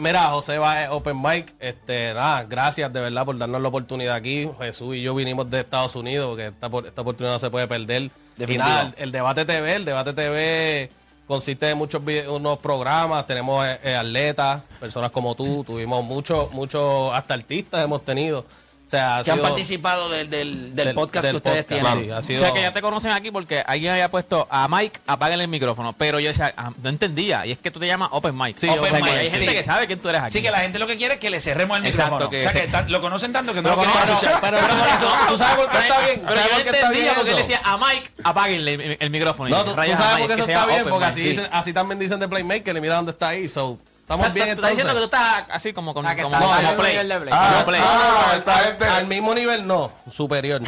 Mira. 0.00 0.24
Eh, 0.24 0.28
José 0.30 0.58
va 0.58 0.84
a 0.84 0.92
Open 0.92 1.20
Mic. 1.20 1.54
Este, 1.60 2.14
nada, 2.14 2.44
gracias 2.44 2.92
de 2.92 3.00
verdad 3.00 3.24
por 3.24 3.36
darnos 3.38 3.60
la 3.60 3.68
oportunidad 3.68 4.14
aquí. 4.16 4.48
Jesús 4.58 4.96
y 4.96 5.02
yo 5.02 5.14
vinimos 5.14 5.48
de 5.50 5.60
Estados 5.60 5.94
Unidos 5.94 6.28
porque 6.28 6.46
esta, 6.46 6.68
por- 6.68 6.86
esta 6.86 7.02
oportunidad 7.02 7.34
no 7.34 7.38
se 7.38 7.50
puede 7.50 7.66
perder. 7.68 8.10
Y 8.38 8.58
nada, 8.58 8.92
el, 8.96 9.04
el 9.04 9.12
debate 9.12 9.44
TV, 9.44 9.76
el 9.76 9.84
debate 9.84 10.12
TV 10.12 10.90
consiste 11.26 11.66
de 11.66 11.74
muchos 11.74 12.02
unos 12.28 12.58
programas. 12.58 13.26
Tenemos 13.26 13.66
eh, 13.66 13.78
eh, 13.82 13.96
atletas, 13.96 14.62
personas 14.80 15.10
como 15.10 15.34
tú. 15.34 15.64
Tuvimos 15.64 16.04
muchos, 16.04 16.52
muchos, 16.52 17.12
hasta 17.12 17.34
artistas 17.34 17.84
hemos 17.84 18.04
tenido. 18.04 18.44
O 18.86 18.90
sea, 18.90 19.16
ha 19.18 19.24
Que 19.24 19.30
han 19.32 19.40
participado 19.40 20.08
del, 20.10 20.28
del, 20.28 20.74
del 20.76 20.86
del- 20.86 20.94
podcast 20.94 21.24
del 21.24 21.32
que 21.32 21.36
ustedes 21.38 21.64
podcast, 21.64 21.82
tienen. 21.94 22.22
sí, 22.22 22.34
ha 22.34 22.36
O 22.36 22.40
sea 22.40 22.52
que 22.52 22.60
ya 22.60 22.72
te 22.72 22.82
conocen 22.82 23.12
aquí 23.12 23.30
porque 23.30 23.64
alguien 23.66 23.92
había 23.92 24.10
puesto 24.10 24.46
a 24.50 24.68
Mike, 24.68 25.00
apáguenle 25.06 25.44
el 25.44 25.50
micrófono. 25.50 25.94
Pero 25.94 26.20
yo 26.20 26.28
decía, 26.28 26.52
ah, 26.56 26.70
no 26.82 26.88
entendía. 26.90 27.46
Y 27.46 27.52
es 27.52 27.58
que 27.58 27.70
tú 27.70 27.80
te 27.80 27.86
llamas 27.86 28.10
Open 28.12 28.36
Mike. 28.36 28.60
Sí, 28.60 28.68
o 28.68 28.72
sea, 28.74 28.80
Open 28.82 28.94
que 28.96 29.02
Mic, 29.02 29.12
hay 29.12 29.30
gente 29.30 29.46
sí. 29.48 29.52
que 29.54 29.64
sabe 29.64 29.86
quién 29.86 29.98
tú 30.00 30.10
eres 30.10 30.20
aquí. 30.20 30.28
Así 30.28 30.42
que 30.42 30.50
la 30.50 30.58
gente 30.60 30.78
lo 30.78 30.86
que 30.86 30.96
quiere 30.96 31.14
es 31.14 31.20
que 31.20 31.30
le 31.30 31.40
cerremos 31.40 31.78
el 31.78 31.86
Exacto, 31.86 32.12
micrófono. 32.28 32.30
que 32.30 32.38
o 32.46 32.50
sea, 32.50 32.52
se- 32.52 32.84
que 32.84 32.90
lo 32.92 33.00
conocen 33.00 33.32
tanto 33.32 33.54
que 33.54 33.62
no 33.62 33.70
Pero 33.70 33.82
lo 33.84 33.90
quieren 33.90 34.08
escuchar. 34.10 34.40
pero 34.42 34.56
eso- 34.58 34.66
eso- 34.94 35.12
¿tú 35.28 35.38
sabes 35.38 35.56
por 35.56 35.70
qué 35.70 35.78
está 35.78 35.98
bien? 36.00 36.22
Pero 36.26 36.34
¿Sabes 36.40 36.50
yo 36.64 36.70
entendía 36.70 37.14
porque 37.14 37.30
él 37.30 37.36
decía 37.38 37.60
a 37.64 37.78
Mike, 37.78 38.10
apáguenle 38.22 38.74
el, 38.74 38.96
el 39.00 39.10
micrófono. 39.10 39.48
No, 39.50 39.64
tú, 39.64 39.70
sabes 39.72 39.96
por 39.96 40.20
qué 40.20 40.26
que 40.26 40.32
eso 40.34 40.50
está 40.50 40.66
bien, 40.66 40.84
porque 40.90 41.04
así, 41.06 41.20
sí. 41.22 41.28
dicen- 41.30 41.48
así 41.50 41.72
también 41.72 41.98
dicen 41.98 42.20
de 42.20 42.28
Playmaker 42.28 42.76
y 42.76 42.80
mira 42.80 42.96
dónde 42.96 43.12
está 43.12 43.28
ahí. 43.28 43.48
So, 43.48 43.78
O 44.06 44.16
estamos 44.16 44.24
sea, 44.26 44.34
bien 44.34 44.46
tú 44.48 44.52
estás 44.56 44.70
diciendo 44.70 44.92
que 44.92 44.98
tú 44.98 45.04
estás 45.06 45.44
así 45.50 45.72
como 45.72 45.94
con 45.94 46.04
que 46.06 46.22
como, 46.22 46.38
como 46.38 46.52
al 46.52 46.76
play. 46.76 46.92
nivel 46.92 47.08
de 47.08 47.20
Play. 47.20 47.30
Ah, 47.34 47.50
Como 47.54 47.64
play. 47.66 47.80
No, 47.80 47.94
no, 47.94 48.26
no, 48.26 48.32
esta 48.34 48.56
al- 48.58 48.64
gente- 48.64 48.84
al 48.84 49.06
mismo 49.06 49.34
nivel 49.34 49.66
no, 49.66 49.90
superior. 50.10 50.60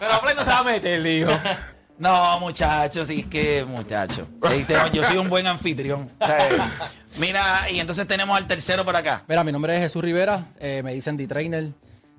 Pero 0.00 0.20
play 0.20 0.34
no 0.34 0.44
se 0.44 0.50
va 0.50 0.58
a 0.58 0.64
meter, 0.64 1.02
dijo. 1.02 1.30
No, 1.98 2.40
muchachos, 2.40 3.06
sí, 3.06 3.20
es 3.20 3.26
que, 3.26 3.64
muchachos. 3.66 4.26
Yo 4.92 5.04
soy 5.04 5.18
un 5.18 5.28
buen 5.28 5.46
anfitrión. 5.46 6.10
O 6.18 6.26
sea, 6.26 6.48
eh, 6.50 6.58
Mira, 7.18 7.70
y 7.70 7.78
entonces 7.78 8.06
tenemos 8.06 8.36
al 8.36 8.46
tercero 8.46 8.84
por 8.84 8.96
acá. 8.96 9.22
Mira, 9.28 9.44
mi 9.44 9.52
nombre 9.52 9.74
es 9.76 9.80
Jesús 9.82 10.02
Rivera, 10.02 10.46
eh, 10.58 10.80
me 10.82 10.92
dicen 10.94 11.16
D-Trainer. 11.16 11.68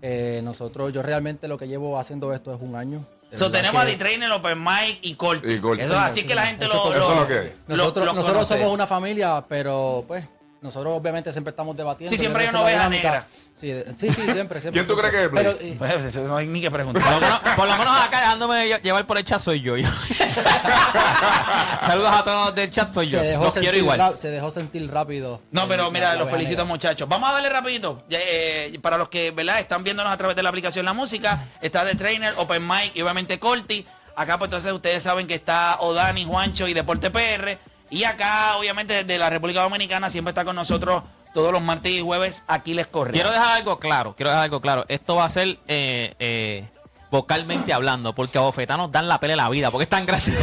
Eh, 0.01 0.41
nosotros, 0.43 0.93
yo 0.93 1.01
realmente 1.01 1.47
lo 1.47 1.57
que 1.57 1.67
llevo 1.67 1.97
haciendo 1.99 2.33
esto 2.33 2.53
es 2.53 2.61
un 2.61 2.75
año. 2.75 3.05
So, 3.35 3.51
tenemos 3.51 3.81
a 3.81 3.85
D-Trainer, 3.85 4.31
Open 4.31 4.63
Mike 4.63 4.99
y 5.01 5.15
Corti. 5.15 5.53
Eso, 5.53 5.97
así 5.99 6.25
que 6.25 6.35
la 6.35 6.45
gente 6.47 6.67
lo. 6.67 6.93
Eso 6.95 7.13
es 7.13 7.19
lo 7.19 7.27
que 7.27 7.39
es. 7.39 7.51
lo- 7.67 7.75
Nosotros, 7.77 8.47
somos 8.47 8.73
una 8.73 8.87
familia, 8.87 9.43
pero 9.47 10.03
pues 10.07 10.23
nosotros 10.63 10.93
obviamente 10.95 11.31
siempre 11.31 11.51
estamos 11.51 11.75
debatiendo. 11.77 12.09
Sí, 12.11 12.17
siempre 12.17 12.43
hay 12.43 12.49
una 12.49 12.61
oveja 12.61 12.89
negra. 12.89 13.27
Sí, 13.59 13.71
sí, 13.95 14.11
sí, 14.11 14.21
siempre, 14.23 14.59
siempre. 14.59 14.71
¿Quién 14.71 14.87
tú 14.87 14.95
crees 14.97 15.13
que 15.13 15.23
es, 15.25 15.29
Pero, 15.33 15.51
eh, 15.51 15.75
Pues, 15.77 16.03
eso 16.03 16.21
no 16.27 16.35
hay 16.37 16.47
ni 16.47 16.59
que 16.61 16.71
Por 16.71 16.79
lo 16.79 16.91
preguntar. 16.91 17.21
menos, 17.21 17.39
por 17.55 17.67
lo 17.67 17.77
menos 17.77 18.01
acá 18.01 18.19
dejándome 18.21 18.65
lle- 18.67 18.81
llevar 18.81 19.05
por 19.05 19.17
el 19.17 19.23
chat 19.23 19.39
soy 19.39 19.61
yo. 19.61 19.77
yo. 19.77 19.87
Saludos 21.85 22.11
a 22.11 22.23
todos 22.23 22.45
los 22.47 22.55
del 22.55 22.69
chat, 22.71 22.91
soy 22.93 23.09
yo. 23.09 23.19
se, 23.19 23.25
dejó 23.25 23.43
Los 23.45 23.53
quiero 23.55 23.77
igual. 23.77 23.99
ra- 23.99 24.13
se 24.17 24.29
dejó 24.29 24.49
sentir 24.49 24.89
rápido. 24.91 25.41
No, 25.51 25.67
pero 25.67 25.89
mira, 25.91 26.15
los 26.15 26.29
felicito 26.29 26.57
negra. 26.59 26.65
muchachos. 26.65 27.07
Vamos 27.07 27.29
a 27.29 27.33
darle 27.33 27.49
rapidito. 27.49 28.03
Eh, 28.09 28.77
para 28.81 28.97
los 28.97 29.09
que, 29.09 29.31
¿verdad? 29.31 29.59
Están 29.59 29.83
viéndonos 29.83 30.11
a 30.11 30.17
través 30.17 30.35
de 30.35 30.43
la 30.43 30.49
aplicación 30.49 30.85
La 30.85 30.93
Música, 30.93 31.43
está 31.61 31.85
The 31.85 31.95
Trainer, 31.95 32.33
Open 32.37 32.65
Mic 32.67 32.91
y 32.95 33.01
obviamente 33.01 33.39
Corti. 33.39 33.85
Acá 34.15 34.37
pues 34.37 34.47
entonces 34.47 34.71
ustedes 34.71 35.01
saben 35.03 35.25
que 35.27 35.33
está 35.35 35.77
Odani, 35.79 36.23
Juancho 36.25 36.67
y 36.67 36.73
Deporte 36.73 37.09
PR. 37.09 37.57
Y 37.93 38.05
acá, 38.05 38.57
obviamente, 38.57 39.03
desde 39.03 39.19
la 39.19 39.29
República 39.29 39.61
Dominicana 39.61 40.09
siempre 40.09 40.31
está 40.31 40.43
con 40.43 40.55
nosotros 40.55 41.03
todos 41.31 41.53
los 41.53 41.61
martes 41.61 41.91
y 41.91 42.01
jueves 42.01 42.43
Aquiles 42.47 42.87
Correa. 42.87 43.13
Quiero 43.13 43.29
dejar 43.29 43.57
algo 43.57 43.77
claro, 43.79 44.15
quiero 44.15 44.31
dejar 44.31 44.45
algo 44.45 44.61
claro. 44.61 44.83
Esto 44.87 45.15
va 45.15 45.25
a 45.25 45.29
ser 45.29 45.59
eh, 45.67 46.15
eh, 46.17 46.67
vocalmente 47.11 47.71
hablando, 47.71 48.15
porque 48.15 48.39
a 48.39 48.41
Bofetanos 48.41 48.91
dan 48.91 49.07
la 49.07 49.19
pelea 49.19 49.35
de 49.35 49.43
la 49.43 49.49
vida, 49.49 49.69
porque 49.69 49.83
es 49.83 49.91
tan 49.91 50.07
grande. 50.07 50.25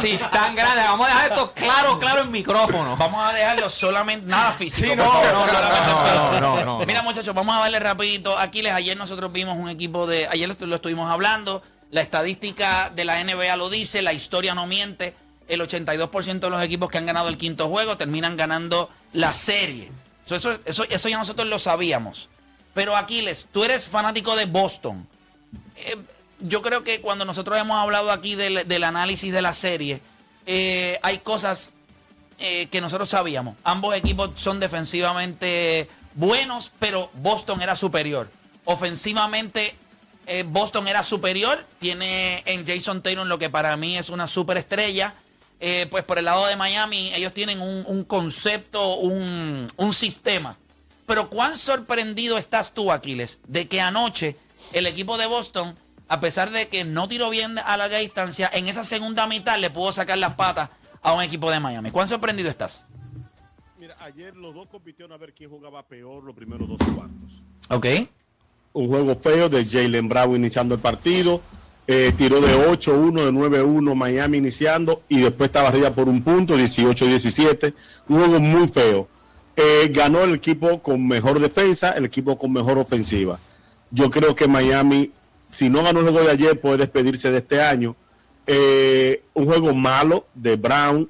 sí, 0.00 0.12
es 0.12 0.30
tan 0.30 0.54
grande. 0.54 0.82
Vamos 0.84 1.08
a 1.08 1.10
dejar 1.10 1.32
esto 1.32 1.52
claro, 1.54 1.98
claro 1.98 2.22
en 2.22 2.30
micrófono. 2.30 2.96
Vamos 2.96 3.28
a 3.28 3.32
dejarlo 3.32 3.68
solamente, 3.68 4.30
nada 4.30 4.52
físico. 4.52 4.92
Sí, 4.92 4.96
no, 4.96 5.10
favor, 5.10 5.26
no, 5.26 5.40
no, 5.40 5.46
solamente 5.48 5.90
no, 5.90 6.06
el 6.06 6.14
no, 6.14 6.30
pelo. 6.30 6.40
no, 6.40 6.56
no, 6.56 6.78
no. 6.78 6.86
Mira, 6.86 7.02
muchachos, 7.02 7.34
vamos 7.34 7.56
a 7.56 7.58
darle 7.62 7.80
rapidito. 7.80 8.38
Aquiles, 8.38 8.72
ayer 8.72 8.96
nosotros 8.96 9.32
vimos 9.32 9.58
un 9.58 9.68
equipo 9.68 10.06
de. 10.06 10.28
Ayer 10.28 10.48
lo, 10.48 10.66
lo 10.68 10.76
estuvimos 10.76 11.10
hablando. 11.10 11.64
La 11.90 12.00
estadística 12.00 12.90
de 12.94 13.04
la 13.04 13.22
NBA 13.22 13.56
lo 13.56 13.70
dice, 13.70 14.02
la 14.02 14.12
historia 14.12 14.54
no 14.54 14.66
miente. 14.66 15.14
El 15.48 15.60
82% 15.60 16.40
de 16.40 16.50
los 16.50 16.62
equipos 16.62 16.90
que 16.90 16.98
han 16.98 17.06
ganado 17.06 17.28
el 17.28 17.38
quinto 17.38 17.68
juego 17.68 17.96
terminan 17.96 18.36
ganando 18.36 18.90
la 19.12 19.32
serie. 19.32 19.90
So, 20.24 20.36
Eso, 20.64 20.84
ya 21.08 21.18
nosotros 21.18 21.46
lo 21.46 21.58
sabíamos. 21.58 22.28
Pero 22.74 22.96
Aquiles, 22.96 23.46
tú 23.52 23.64
eres 23.64 23.86
fanático 23.88 24.34
de 24.34 24.46
Boston. 24.46 25.06
Eh, 25.76 25.96
yo 26.40 26.62
creo 26.62 26.82
que 26.82 27.00
cuando 27.00 27.24
nosotros 27.24 27.58
hemos 27.58 27.78
hablado 27.78 28.10
aquí 28.10 28.34
del, 28.34 28.66
del 28.66 28.84
análisis 28.84 29.32
de 29.32 29.42
la 29.42 29.54
serie, 29.54 30.00
eh, 30.46 30.98
hay 31.02 31.18
cosas 31.18 31.74
eh, 32.38 32.66
que 32.66 32.80
nosotros 32.80 33.08
sabíamos. 33.08 33.56
Ambos 33.64 33.94
equipos 33.96 34.30
son 34.36 34.60
defensivamente 34.60 35.88
buenos, 36.14 36.70
pero 36.78 37.10
Boston 37.14 37.62
era 37.62 37.74
superior. 37.74 38.30
Ofensivamente, 38.64 39.74
eh, 40.26 40.44
Boston 40.46 40.88
era 40.88 41.02
superior. 41.02 41.64
Tiene 41.78 42.42
en 42.46 42.66
Jason 42.66 43.02
Taylor 43.02 43.26
lo 43.26 43.38
que 43.38 43.50
para 43.50 43.76
mí 43.76 43.96
es 43.96 44.10
una 44.10 44.26
superestrella. 44.26 45.14
Eh, 45.58 45.86
pues 45.90 46.04
por 46.04 46.18
el 46.18 46.26
lado 46.26 46.46
de 46.46 46.56
Miami, 46.56 47.12
ellos 47.14 47.32
tienen 47.32 47.60
un, 47.60 47.84
un 47.86 48.04
concepto, 48.04 48.96
un, 48.96 49.66
un 49.76 49.92
sistema. 49.92 50.58
Pero 51.06 51.30
cuán 51.30 51.56
sorprendido 51.56 52.36
estás 52.36 52.74
tú, 52.74 52.92
Aquiles, 52.92 53.40
de 53.46 53.68
que 53.68 53.80
anoche 53.80 54.36
el 54.72 54.86
equipo 54.86 55.16
de 55.16 55.26
Boston, 55.26 55.74
a 56.08 56.20
pesar 56.20 56.50
de 56.50 56.68
que 56.68 56.84
no 56.84 57.08
tiró 57.08 57.30
bien 57.30 57.58
a 57.58 57.76
larga 57.76 57.98
distancia, 57.98 58.50
en 58.52 58.68
esa 58.68 58.84
segunda 58.84 59.26
mitad 59.26 59.58
le 59.58 59.70
pudo 59.70 59.92
sacar 59.92 60.18
las 60.18 60.34
patas 60.34 60.68
a 61.02 61.12
un 61.12 61.22
equipo 61.22 61.50
de 61.50 61.60
Miami. 61.60 61.90
¿Cuán 61.90 62.08
sorprendido 62.08 62.50
estás? 62.50 62.84
Mira, 63.78 63.96
ayer 64.00 64.36
los 64.36 64.54
dos 64.54 64.66
compitieron 64.66 65.12
a 65.12 65.16
ver 65.16 65.32
quién 65.32 65.48
jugaba 65.48 65.86
peor 65.86 66.24
los 66.24 66.34
primeros 66.34 66.68
dos 66.68 66.78
cuartos. 66.78 67.42
Ok. 67.68 67.86
Un 68.76 68.88
juego 68.88 69.16
feo 69.16 69.48
de 69.48 69.64
Jalen 69.64 70.06
Bravo 70.06 70.36
iniciando 70.36 70.74
el 70.74 70.80
partido. 70.82 71.40
Eh, 71.86 72.12
tiró 72.14 72.42
de 72.42 72.54
8-1, 72.54 73.24
de 73.24 73.32
9-1 73.32 73.94
Miami 73.94 74.36
iniciando 74.36 75.00
y 75.08 75.20
después 75.20 75.48
estaba 75.48 75.70
arriba 75.70 75.94
por 75.94 76.10
un 76.10 76.22
punto, 76.22 76.58
18-17. 76.58 77.72
Un 78.06 78.18
juego 78.18 78.38
muy 78.38 78.68
feo. 78.68 79.08
Eh, 79.56 79.90
ganó 79.94 80.24
el 80.24 80.34
equipo 80.34 80.82
con 80.82 81.08
mejor 81.08 81.40
defensa, 81.40 81.92
el 81.92 82.04
equipo 82.04 82.36
con 82.36 82.52
mejor 82.52 82.76
ofensiva. 82.76 83.38
Yo 83.90 84.10
creo 84.10 84.34
que 84.34 84.46
Miami, 84.46 85.10
si 85.48 85.70
no 85.70 85.82
ganó 85.82 86.00
el 86.00 86.10
juego 86.10 86.26
de 86.26 86.32
ayer, 86.32 86.60
puede 86.60 86.76
despedirse 86.76 87.30
de 87.30 87.38
este 87.38 87.62
año. 87.62 87.96
Eh, 88.46 89.22
un 89.32 89.46
juego 89.46 89.72
malo 89.72 90.26
de 90.34 90.56
Brown 90.56 91.08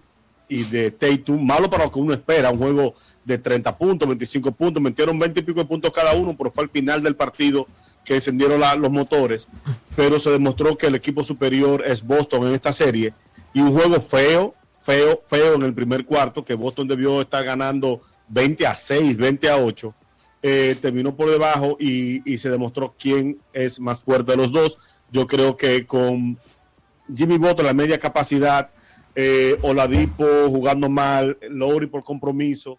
y 0.48 0.62
de 0.62 0.92
Tatum, 0.92 1.44
malo 1.44 1.68
para 1.68 1.86
lo 1.86 1.90
que 1.90 1.98
uno 1.98 2.14
espera, 2.14 2.52
un 2.52 2.58
juego 2.58 2.94
de 3.26 3.38
30 3.38 3.76
puntos, 3.76 4.08
25 4.08 4.52
puntos, 4.52 4.82
metieron 4.82 5.18
20 5.18 5.40
y 5.40 5.42
pico 5.42 5.58
de 5.58 5.66
puntos 5.66 5.92
cada 5.92 6.14
uno, 6.14 6.34
pero 6.38 6.50
fue 6.50 6.64
al 6.64 6.70
final 6.70 7.02
del 7.02 7.16
partido 7.16 7.66
que 8.04 8.14
encendieron 8.14 8.60
los 8.80 8.90
motores, 8.90 9.48
pero 9.96 10.20
se 10.20 10.30
demostró 10.30 10.78
que 10.78 10.86
el 10.86 10.94
equipo 10.94 11.24
superior 11.24 11.82
es 11.84 12.06
Boston 12.06 12.46
en 12.46 12.54
esta 12.54 12.72
serie 12.72 13.12
y 13.52 13.60
un 13.60 13.72
juego 13.72 14.00
feo, 14.00 14.54
feo, 14.80 15.22
feo 15.26 15.54
en 15.54 15.64
el 15.64 15.74
primer 15.74 16.06
cuarto, 16.06 16.44
que 16.44 16.54
Boston 16.54 16.86
debió 16.86 17.20
estar 17.20 17.44
ganando 17.44 18.00
20 18.28 18.64
a 18.64 18.76
6, 18.76 19.16
20 19.16 19.50
a 19.50 19.58
8, 19.58 19.94
eh, 20.42 20.76
terminó 20.80 21.16
por 21.16 21.28
debajo 21.28 21.76
y, 21.80 22.22
y 22.32 22.38
se 22.38 22.48
demostró 22.48 22.94
quién 22.96 23.38
es 23.52 23.80
más 23.80 24.04
fuerte 24.04 24.32
de 24.32 24.36
los 24.36 24.52
dos. 24.52 24.78
Yo 25.10 25.26
creo 25.26 25.56
que 25.56 25.84
con 25.84 26.38
Jimmy 27.12 27.38
Butler, 27.38 27.66
la 27.66 27.74
media 27.74 27.98
capacidad, 27.98 28.70
eh, 29.16 29.58
Oladipo 29.62 30.24
jugando 30.48 30.88
mal, 30.88 31.38
Lowry 31.48 31.86
por 31.86 32.04
compromiso, 32.04 32.78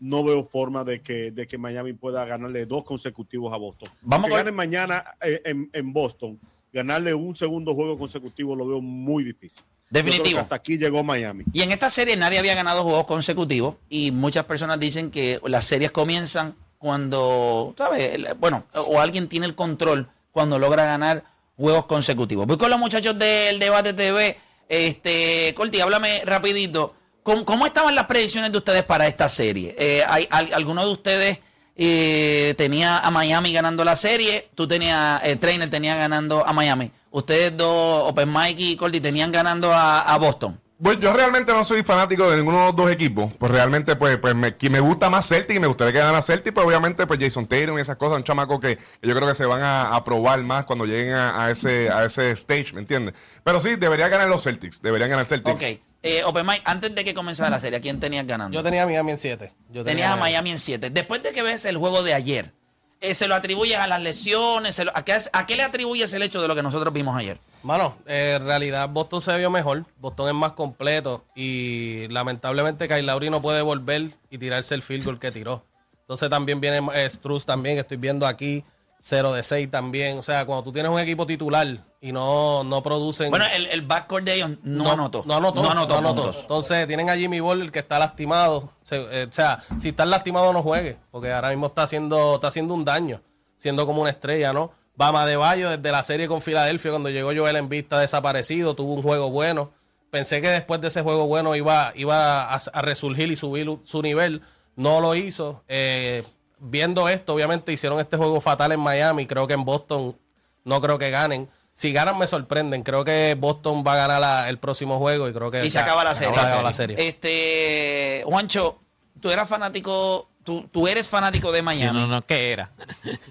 no 0.00 0.22
veo 0.24 0.44
forma 0.44 0.84
de 0.84 1.00
que, 1.00 1.30
de 1.30 1.46
que 1.46 1.56
Miami 1.58 1.92
pueda 1.92 2.24
ganarle 2.24 2.66
dos 2.66 2.84
consecutivos 2.84 3.52
a 3.52 3.56
Boston. 3.56 3.92
Vamos 4.02 4.26
que 4.26 4.30
con- 4.30 4.38
ganen 4.38 4.54
mañana 4.54 5.04
eh, 5.22 5.40
en, 5.44 5.70
en 5.72 5.92
Boston, 5.92 6.38
ganarle 6.72 7.14
un 7.14 7.36
segundo 7.36 7.74
juego 7.74 7.96
consecutivo 7.98 8.54
lo 8.56 8.66
veo 8.66 8.80
muy 8.80 9.24
difícil. 9.24 9.62
Definitivo. 9.90 10.40
hasta 10.40 10.56
aquí 10.56 10.76
llegó 10.76 11.04
Miami. 11.04 11.44
Y 11.52 11.62
en 11.62 11.70
esta 11.70 11.88
serie 11.88 12.16
nadie 12.16 12.38
había 12.40 12.54
ganado 12.54 12.82
juegos 12.82 13.04
consecutivos 13.06 13.76
y 13.88 14.10
muchas 14.10 14.44
personas 14.44 14.80
dicen 14.80 15.10
que 15.10 15.38
las 15.46 15.64
series 15.66 15.92
comienzan 15.92 16.56
cuando, 16.78 17.74
¿sabes? 17.78 18.18
Bueno, 18.40 18.64
o 18.88 19.00
alguien 19.00 19.28
tiene 19.28 19.46
el 19.46 19.54
control 19.54 20.08
cuando 20.32 20.58
logra 20.58 20.84
ganar 20.84 21.22
juegos 21.56 21.84
consecutivos. 21.86 22.46
Voy 22.46 22.58
con 22.58 22.70
los 22.70 22.78
muchachos 22.80 23.16
del 23.18 23.58
Debate 23.60 23.92
TV. 23.92 24.36
Este, 24.68 25.54
Corti, 25.54 25.80
háblame 25.80 26.22
rapidito. 26.24 26.94
¿Cómo, 27.24 27.44
cómo 27.46 27.64
estaban 27.66 27.94
las 27.94 28.04
predicciones 28.04 28.52
de 28.52 28.58
ustedes 28.58 28.84
para 28.84 29.06
esta 29.08 29.28
serie? 29.30 29.74
Eh, 29.78 30.04
hay, 30.06 30.28
¿Alguno 30.30 30.84
de 30.84 30.92
ustedes 30.92 31.38
eh, 31.74 32.54
tenía 32.58 32.98
a 32.98 33.10
Miami 33.10 33.50
ganando 33.50 33.82
la 33.82 33.96
serie? 33.96 34.50
Tú 34.54 34.68
tenías, 34.68 35.22
el 35.24 35.38
trainer 35.38 35.70
tenía 35.70 35.96
ganando 35.96 36.46
a 36.46 36.52
Miami. 36.52 36.92
Ustedes 37.10 37.56
dos, 37.56 38.10
Open 38.10 38.30
Mike 38.30 38.62
y 38.62 38.76
Corti, 38.76 39.00
tenían 39.00 39.32
ganando 39.32 39.72
a, 39.72 40.02
a 40.02 40.18
Boston. 40.18 40.60
Bueno, 40.76 41.00
yo 41.00 41.14
realmente 41.14 41.50
no 41.52 41.64
soy 41.64 41.82
fanático 41.82 42.28
de 42.28 42.36
ninguno 42.36 42.58
de 42.58 42.64
los 42.66 42.76
dos 42.76 42.90
equipos. 42.90 43.32
Pues 43.38 43.50
realmente, 43.50 43.96
pues, 43.96 44.18
pues 44.18 44.34
me, 44.34 44.54
me 44.68 44.80
gusta 44.80 45.08
más 45.08 45.26
Celtic 45.26 45.56
y 45.56 45.60
me 45.60 45.66
gustaría 45.66 45.94
que 45.94 46.00
ganara 46.00 46.20
Celtic, 46.20 46.52
pero 46.52 46.66
obviamente, 46.66 47.06
pues 47.06 47.18
Jason 47.18 47.46
Tatum 47.46 47.78
y 47.78 47.80
esas 47.80 47.96
cosas, 47.96 48.18
un 48.18 48.24
chamaco 48.24 48.60
que, 48.60 48.76
que 48.76 49.08
yo 49.08 49.14
creo 49.14 49.26
que 49.26 49.34
se 49.34 49.46
van 49.46 49.62
a, 49.62 49.94
a 49.96 50.04
probar 50.04 50.42
más 50.42 50.66
cuando 50.66 50.84
lleguen 50.84 51.14
a, 51.14 51.46
a 51.46 51.50
ese, 51.50 51.88
a 51.88 52.04
ese 52.04 52.32
stage, 52.32 52.74
¿me 52.74 52.80
entiendes? 52.80 53.14
Pero 53.42 53.60
sí, 53.60 53.76
debería 53.76 54.08
ganar 54.08 54.28
los 54.28 54.42
Celtics, 54.42 54.82
deberían 54.82 55.08
ganar 55.08 55.24
Celtics. 55.24 55.56
Ok. 55.56 55.80
Eh, 56.06 56.22
Open 56.24 56.44
Mike, 56.46 56.62
antes 56.66 56.94
de 56.94 57.02
que 57.02 57.14
comenzara 57.14 57.48
la 57.50 57.58
serie, 57.60 57.78
¿a 57.78 57.80
quién 57.80 57.98
tenías 57.98 58.26
ganando? 58.26 58.54
Yo 58.54 58.62
tenía 58.62 58.82
a 58.82 58.86
Miami 58.86 59.12
en 59.12 59.18
7. 59.18 59.52
Tenías 59.84 60.10
a 60.12 60.16
Miami 60.16 60.50
en 60.50 60.58
7. 60.58 60.90
Después 60.90 61.22
de 61.22 61.32
que 61.32 61.42
ves 61.42 61.64
el 61.64 61.78
juego 61.78 62.02
de 62.02 62.12
ayer, 62.12 62.52
eh, 63.00 63.14
¿se 63.14 63.26
lo 63.26 63.34
atribuyes 63.34 63.78
a 63.78 63.86
las 63.86 64.02
lesiones? 64.02 64.76
Se 64.76 64.84
lo- 64.84 64.92
¿a, 64.94 65.02
qué, 65.04 65.16
¿A 65.32 65.46
qué 65.46 65.56
le 65.56 65.62
atribuyes 65.62 66.12
el 66.12 66.22
hecho 66.22 66.42
de 66.42 66.48
lo 66.48 66.54
que 66.54 66.62
nosotros 66.62 66.92
vimos 66.92 67.16
ayer? 67.16 67.38
Mano, 67.62 67.96
eh, 68.06 68.36
en 68.38 68.44
realidad 68.46 68.88
Boston 68.90 69.22
se 69.22 69.34
vio 69.38 69.48
mejor. 69.50 69.86
Boston 69.98 70.28
es 70.28 70.34
más 70.34 70.52
completo. 70.52 71.24
Y 71.34 72.06
lamentablemente 72.08 72.86
Kyle 72.86 73.06
Lowry 73.06 73.30
no 73.30 73.40
puede 73.40 73.62
volver 73.62 74.10
y 74.28 74.36
tirarse 74.36 74.74
el 74.74 74.82
field 74.82 75.04
goal 75.06 75.18
que 75.18 75.32
tiró. 75.32 75.64
Entonces 76.02 76.28
también 76.28 76.60
viene 76.60 76.86
eh, 76.94 77.08
Struz 77.08 77.46
también, 77.46 77.76
que 77.76 77.80
estoy 77.80 77.96
viendo 77.96 78.26
aquí. 78.26 78.62
0 79.06 79.34
de 79.34 79.42
6 79.42 79.70
también. 79.70 80.16
O 80.18 80.22
sea, 80.22 80.46
cuando 80.46 80.62
tú 80.64 80.72
tienes 80.72 80.90
un 80.90 80.98
equipo 80.98 81.26
titular 81.26 81.66
y 82.00 82.10
no, 82.10 82.64
no 82.64 82.82
producen. 82.82 83.28
Bueno, 83.28 83.44
el, 83.54 83.66
el 83.66 83.82
backcourt 83.82 84.24
de 84.24 84.34
ellos 84.36 84.50
no, 84.62 84.90
anotó. 84.90 85.24
No 85.26 85.34
anotó. 85.36 85.62
No 85.62 85.70
anotó 85.70 85.92
no 85.94 85.98
anotó. 86.08 86.22
puntos. 86.22 86.40
Entonces 86.42 86.86
tienen 86.86 87.10
a 87.10 87.16
Jimmy 87.16 87.38
Butler 87.40 87.70
que 87.70 87.80
está 87.80 87.98
lastimado. 87.98 88.72
Se- 88.82 88.96
eh, 89.10 89.26
o 89.28 89.32
sea, 89.32 89.62
si 89.78 89.90
está 89.90 90.06
lastimado 90.06 90.54
no 90.54 90.62
juegue, 90.62 90.96
porque 91.10 91.30
ahora 91.30 91.50
mismo 91.50 91.66
está 91.66 91.82
haciendo, 91.82 92.36
está 92.36 92.46
haciendo 92.48 92.72
un 92.72 92.86
daño, 92.86 93.20
siendo 93.58 93.84
como 93.84 94.00
una 94.00 94.10
estrella, 94.10 94.54
¿no? 94.54 94.72
Bama 94.96 95.26
de 95.26 95.36
Bayo 95.36 95.68
desde 95.68 95.92
la 95.92 96.02
serie 96.02 96.26
con 96.26 96.40
Filadelfia, 96.40 96.90
cuando 96.92 97.10
llegó 97.10 97.30
Joel 97.36 97.56
en 97.56 97.68
vista 97.68 97.98
desaparecido, 97.98 98.74
tuvo 98.74 98.94
un 98.94 99.02
juego 99.02 99.28
bueno. 99.28 99.72
Pensé 100.10 100.40
que 100.40 100.48
después 100.48 100.80
de 100.80 100.88
ese 100.88 101.02
juego 101.02 101.26
bueno 101.26 101.54
iba, 101.56 101.92
iba 101.94 102.44
a, 102.44 102.54
a 102.72 102.80
resurgir 102.82 103.30
y 103.30 103.36
subir 103.36 103.68
su 103.84 104.00
nivel. 104.00 104.40
No 104.76 105.00
lo 105.00 105.14
hizo. 105.14 105.62
Eh, 105.68 106.22
viendo 106.64 107.08
esto, 107.08 107.34
obviamente 107.34 107.72
hicieron 107.72 108.00
este 108.00 108.16
juego 108.16 108.40
fatal 108.40 108.72
en 108.72 108.80
Miami. 108.80 109.26
Creo 109.26 109.46
que 109.46 109.54
en 109.54 109.64
Boston 109.64 110.16
no 110.64 110.80
creo 110.80 110.98
que 110.98 111.10
ganen. 111.10 111.48
si 111.76 111.92
ganan 111.92 112.16
me 112.16 112.26
sorprenden. 112.28 112.84
Creo 112.84 113.04
que 113.04 113.34
Boston 113.36 113.82
va 113.84 113.94
a 113.94 113.96
ganar 113.96 114.20
la- 114.20 114.48
el 114.48 114.58
próximo 114.58 114.98
juego 115.00 115.28
y 115.28 115.32
creo 115.32 115.50
que 115.50 115.64
Y 115.66 115.70
se 115.70 115.80
acaba 115.80 116.04
la 116.04 116.14
serie. 116.14 116.32
Se 116.32 116.38
acaba 116.40 116.62
la 116.62 116.72
serie. 116.72 116.96
Este, 117.08 118.22
Juancho, 118.26 118.78
tú 119.20 119.30
eras 119.30 119.48
fanático, 119.48 120.28
tú, 120.44 120.68
tú 120.70 120.86
eres 120.86 121.08
fanático 121.08 121.50
de 121.50 121.58
Sí, 121.58 121.64
Miami. 121.64 121.98
no, 121.98 122.06
no, 122.06 122.24
¿qué 122.24 122.52
era? 122.52 122.70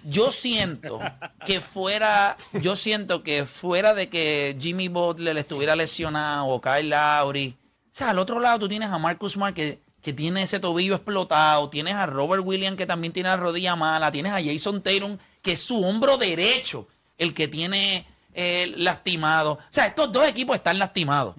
Yo 0.04 0.32
siento 0.34 1.00
que 1.46 1.62
fuera, 1.62 2.36
yo 2.62 2.76
siento 2.76 3.24
que 3.24 3.46
fuera 3.46 3.94
de 3.94 4.10
que 4.10 4.58
Jimmy 4.60 4.90
Butler 4.90 5.38
estuviera 5.38 5.76
lesionado 5.78 6.48
o 6.48 6.60
Kyle 6.60 6.90
Lowry, 6.90 7.58
o 7.58 7.90
sea, 7.96 8.10
al 8.10 8.20
otro 8.20 8.42
lado 8.42 8.60
tú 8.60 8.68
tienes 8.68 8.90
a 8.90 8.98
Marcus 8.98 9.34
Smart 9.34 9.56
que, 9.56 9.80
que 10.04 10.14
tiene 10.14 10.44
ese 10.44 10.60
tobillo 10.60 10.96
explotado, 10.96 11.70
tienes 11.70 11.96
a 11.96 12.06
Robert 12.06 12.44
Williams 12.46 12.78
que 12.78 12.86
también 12.86 13.14
tiene 13.14 13.30
la 13.30 13.38
rodilla 13.38 13.78
mala, 13.78 14.12
tienes 14.12 14.34
a 14.34 14.44
Jason 14.44 14.84
Tatum 14.84 15.18
que 15.42 15.54
es 15.54 15.64
su 15.64 15.82
hombro 15.82 16.18
derecho 16.18 16.88
el 17.18 17.34
que 17.34 17.48
tiene 17.48 18.06
eh, 18.34 18.74
lastimado. 18.78 19.54
O 19.54 19.60
sea, 19.70 19.88
estos 19.88 20.12
dos 20.12 20.28
equipos 20.28 20.58
están 20.58 20.78
lastimados. 20.78 21.36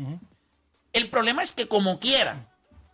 El 0.94 1.10
problema 1.10 1.42
es 1.42 1.52
que 1.52 1.68
como 1.68 2.00
quieran, 2.00 2.48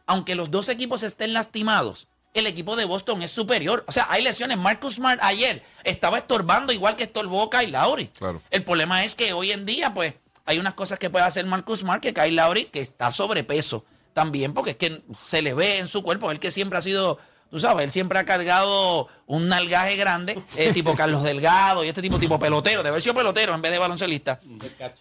aunque 0.07 0.35
los 0.35 0.51
dos 0.51 0.69
equipos 0.69 1.05
estén 1.05 1.33
lastimados, 1.33 2.09
el 2.35 2.49
equipo 2.49 2.75
de 2.75 2.85
Boston 2.85 3.23
es 3.23 3.31
superior. 3.31 3.85
O 3.87 3.93
sea, 3.93 4.09
hay 4.11 4.25
lesiones. 4.25 4.59
Marcus 4.59 4.95
Smart 4.95 5.21
ayer 5.23 5.63
estaba 5.85 6.19
estorbando 6.19 6.73
igual 6.73 6.97
que 6.97 7.05
estorbó 7.05 7.49
Kyle 7.49 7.71
Lowry. 7.71 8.09
Claro. 8.09 8.43
El 8.51 8.65
problema 8.65 9.05
es 9.05 9.15
que 9.15 9.33
hoy 9.33 9.53
en 9.53 9.67
día, 9.67 9.95
pues, 9.95 10.15
hay 10.47 10.59
unas 10.59 10.75
cosas 10.75 10.99
que 10.99 11.11
puede 11.11 11.25
hacer 11.25 11.47
Marcus 11.47 11.81
Smart 11.81 12.03
que 12.03 12.13
Kyle 12.13 12.35
Lowry, 12.35 12.65
que 12.67 12.81
está 12.81 13.13
sobrepeso 13.13 13.85
también, 14.13 14.53
porque 14.55 14.71
es 14.73 14.77
que 14.77 15.03
se 15.23 15.43
le 15.43 15.55
ve 15.55 15.79
en 15.79 15.89
su 15.89 16.03
cuerpo. 16.03 16.31
Él 16.31 16.39
que 16.41 16.51
siempre 16.51 16.79
ha 16.79 16.83
sido, 16.83 17.19
tú 17.51 17.59
sabes, 17.59 17.85
él 17.85 17.93
siempre 17.93 18.19
ha 18.19 18.25
cargado 18.25 19.09
un 19.27 19.49
nalgaje 19.49 19.97
grande, 19.97 20.43
eh, 20.57 20.71
tipo 20.75 20.95
Carlos 20.95 21.23
Delgado 21.23 21.85
y 21.85 21.89
este 21.89 22.03
tipo, 22.03 22.19
tipo 22.19 22.39
pelotero, 22.39 22.83
de 22.83 22.89
haber 22.91 23.03
sido 23.03 23.15
pelotero 23.15 23.55
en 23.55 23.63
vez 23.63 23.73
de 23.73 23.79
baloncelista. 23.79 24.41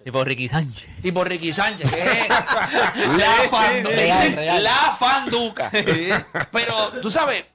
Tipo 0.03 0.23
Ricky 0.23 0.47
Sánchez. 0.47 0.89
Tipo 1.01 1.23
Ricky 1.23 1.53
Sánchez, 1.53 1.89
que 1.91 2.01
es 2.01 2.29
la, 2.29 3.35
fandu- 3.49 3.83
real. 3.87 4.63
la 4.63 4.95
fanduca. 4.97 5.71
Pero 6.51 6.73
tú 7.01 7.09
sabes, 7.11 7.45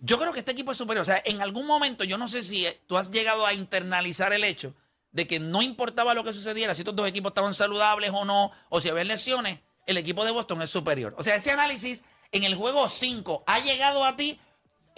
yo 0.00 0.18
creo 0.18 0.32
que 0.32 0.40
este 0.40 0.52
equipo 0.52 0.72
es 0.72 0.78
superior. 0.78 1.02
O 1.02 1.04
sea, 1.04 1.20
en 1.24 1.42
algún 1.42 1.66
momento, 1.66 2.04
yo 2.04 2.18
no 2.18 2.28
sé 2.28 2.42
si 2.42 2.66
eh, 2.66 2.80
tú 2.86 2.96
has 2.96 3.10
llegado 3.10 3.46
a 3.46 3.54
internalizar 3.54 4.32
el 4.32 4.44
hecho 4.44 4.74
de 5.12 5.26
que 5.26 5.40
no 5.40 5.62
importaba 5.62 6.12
lo 6.12 6.22
que 6.24 6.34
sucediera, 6.34 6.74
si 6.74 6.82
estos 6.82 6.94
dos 6.94 7.08
equipos 7.08 7.30
estaban 7.30 7.54
saludables 7.54 8.10
o 8.12 8.26
no, 8.26 8.52
o 8.68 8.80
si 8.82 8.90
había 8.90 9.04
lesiones, 9.04 9.60
el 9.86 9.96
equipo 9.96 10.24
de 10.24 10.32
Boston 10.32 10.62
es 10.62 10.70
superior. 10.70 11.14
O 11.18 11.22
sea, 11.22 11.34
ese 11.36 11.50
análisis 11.52 12.02
en 12.32 12.44
el 12.44 12.54
juego 12.54 12.88
5 12.88 13.44
ha 13.46 13.58
llegado 13.60 14.04
a 14.04 14.16
ti. 14.16 14.38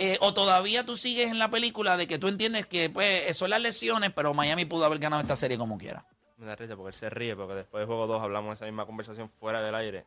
eh, 0.00 0.16
o 0.20 0.32
todavía 0.32 0.86
tú 0.86 0.96
sigues 0.96 1.28
en 1.28 1.40
la 1.40 1.50
película 1.50 1.96
de 1.96 2.06
que 2.06 2.18
tú 2.18 2.28
entiendes 2.28 2.66
que 2.66 2.88
pues 2.88 3.36
son 3.36 3.50
las 3.50 3.60
lesiones, 3.60 4.12
pero 4.14 4.32
Miami 4.32 4.64
pudo 4.64 4.84
haber 4.84 5.00
ganado 5.00 5.20
esta 5.22 5.34
serie 5.34 5.58
como 5.58 5.76
quiera. 5.76 6.04
Me 6.36 6.46
da 6.46 6.54
risa 6.54 6.76
porque 6.76 6.90
él 6.90 6.94
se 6.94 7.10
ríe, 7.10 7.34
porque 7.34 7.54
después 7.54 7.80
de 7.82 7.86
juego 7.86 8.06
2 8.06 8.22
hablamos 8.22 8.50
de 8.50 8.54
esa 8.54 8.64
misma 8.66 8.86
conversación 8.86 9.28
fuera 9.40 9.60
del 9.60 9.74
aire. 9.74 10.04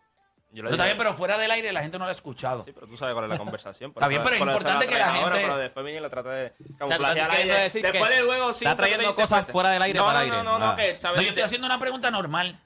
Yo 0.54 0.64
Pero 0.64 0.72
está 0.76 0.86
bien, 0.86 0.98
pero 0.98 1.14
fuera 1.14 1.38
del 1.38 1.52
aire 1.52 1.74
la 1.74 1.82
gente 1.82 1.98
no 1.98 2.06
lo 2.06 2.10
ha 2.10 2.14
escuchado. 2.14 2.64
Sí, 2.64 2.72
pero 2.72 2.88
tú 2.88 2.96
sabes 2.96 3.14
cuál 3.14 3.26
es 3.26 3.32
la 3.32 3.38
conversación. 3.38 3.92
Está 3.96 4.08
bien, 4.08 4.22
pero 4.24 4.36
es 4.36 4.42
importante 4.42 4.86
la 4.86 4.92
que 4.94 4.98
la 4.98 5.08
ahora, 5.08 5.22
gente- 5.36 5.42
pero 5.42 5.58
después 5.58 5.84
viene 5.86 6.00
y 6.00 6.02
la 6.02 6.10
trata 6.10 6.30
de 6.32 6.54
O 6.80 6.88
sea, 6.88 6.98
Después 7.14 7.92
que 7.92 8.16
del 8.16 8.26
juego 8.26 8.50
está 8.52 8.54
cinco, 8.60 8.76
trayendo 8.78 9.16
cosas 9.16 9.46
fuera 9.48 9.70
del 9.72 9.82
aire 9.82 10.00
no, 10.00 10.06
para 10.06 10.20
no, 10.20 10.26
el 10.26 10.32
aire. 10.32 10.44
No, 10.46 10.52
no, 10.58 10.60
no, 10.66 10.72
Ah. 10.72 10.76
que 10.78 10.90
él 10.92 10.96
sabe 10.98 11.16
No, 11.18 11.22
yo 11.22 11.26
que 11.26 11.30
estoy 11.32 11.44
haciendo 11.44 11.68
una 11.68 11.80
pregunta 11.80 12.12
normal. 12.12 12.58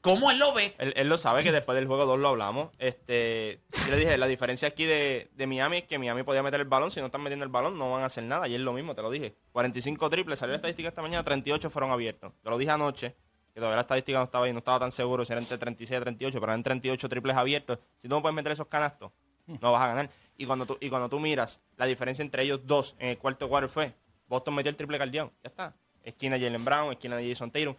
¿Cómo 0.00 0.30
él 0.30 0.38
lo 0.38 0.52
ve? 0.52 0.74
Él, 0.78 1.08
lo 1.08 1.18
sabe 1.18 1.42
que 1.42 1.52
después 1.52 1.76
del 1.76 1.86
juego 1.86 2.06
2 2.06 2.18
lo 2.18 2.28
hablamos. 2.28 2.70
Este, 2.78 3.60
yo 3.86 3.90
le 3.90 3.96
dije, 3.96 4.18
la 4.18 4.26
diferencia 4.26 4.68
aquí 4.68 4.84
de, 4.84 5.30
Miami 5.46 5.78
es 5.78 5.84
que 5.84 5.98
Miami 5.98 6.22
podía 6.22 6.42
meter 6.42 6.60
el 6.60 6.66
balón. 6.66 6.90
Si 6.90 7.00
no 7.00 7.06
están 7.06 7.22
metiendo 7.22 7.44
el 7.44 7.50
balón, 7.50 7.78
no 7.78 7.92
van 7.92 8.02
a 8.02 8.06
hacer 8.06 8.24
nada. 8.24 8.48
Y 8.48 8.54
es 8.54 8.60
lo 8.60 8.72
mismo, 8.72 8.94
te 8.94 9.02
lo 9.02 9.10
dije. 9.10 9.34
45 9.52 10.10
triples, 10.10 10.38
salió 10.38 10.52
la 10.52 10.56
estadística 10.56 10.88
esta 10.88 11.02
mañana, 11.02 11.24
38 11.24 11.70
fueron 11.70 11.90
abiertos. 11.90 12.32
Te 12.42 12.50
lo 12.50 12.58
dije 12.58 12.70
anoche, 12.70 13.14
que 13.52 13.60
todavía 13.60 13.76
la 13.76 13.82
estadística 13.82 14.18
no 14.18 14.24
estaba 14.24 14.44
ahí, 14.44 14.52
no 14.52 14.58
estaba 14.58 14.78
tan 14.78 14.92
seguro 14.92 15.24
si 15.24 15.32
era 15.32 15.40
entre 15.40 15.58
36 15.58 15.98
y 15.98 16.02
38, 16.02 16.40
pero 16.40 16.52
eran 16.52 16.62
38 16.62 17.08
triples 17.08 17.36
abiertos. 17.36 17.78
Si 18.00 18.08
tú 18.08 18.14
no 18.14 18.22
puedes 18.22 18.34
meter 18.34 18.52
esos 18.52 18.66
canastos, 18.66 19.12
no 19.46 19.72
vas 19.72 19.82
a 19.82 19.88
ganar. 19.88 20.10
Y 20.36 20.46
cuando 20.46 20.66
tú, 20.66 20.78
y 20.80 20.88
cuando 20.88 21.08
tú 21.08 21.20
miras 21.20 21.60
la 21.76 21.86
diferencia 21.86 22.22
entre 22.22 22.44
ellos 22.44 22.60
dos 22.64 22.96
en 22.98 23.08
el 23.08 23.18
cuarto 23.18 23.48
quarter 23.48 23.68
fue, 23.68 23.94
Boston 24.26 24.54
metió 24.54 24.70
el 24.70 24.76
triple 24.76 24.98
caldeón. 24.98 25.32
Ya 25.42 25.48
está. 25.48 25.76
Esquina 26.02 26.38
de 26.38 26.46
Jalen 26.46 26.64
Brown, 26.64 26.92
esquina 26.92 27.16
de 27.16 27.28
Jason 27.28 27.50
Tatum. 27.50 27.74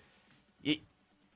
Y, 0.61 0.83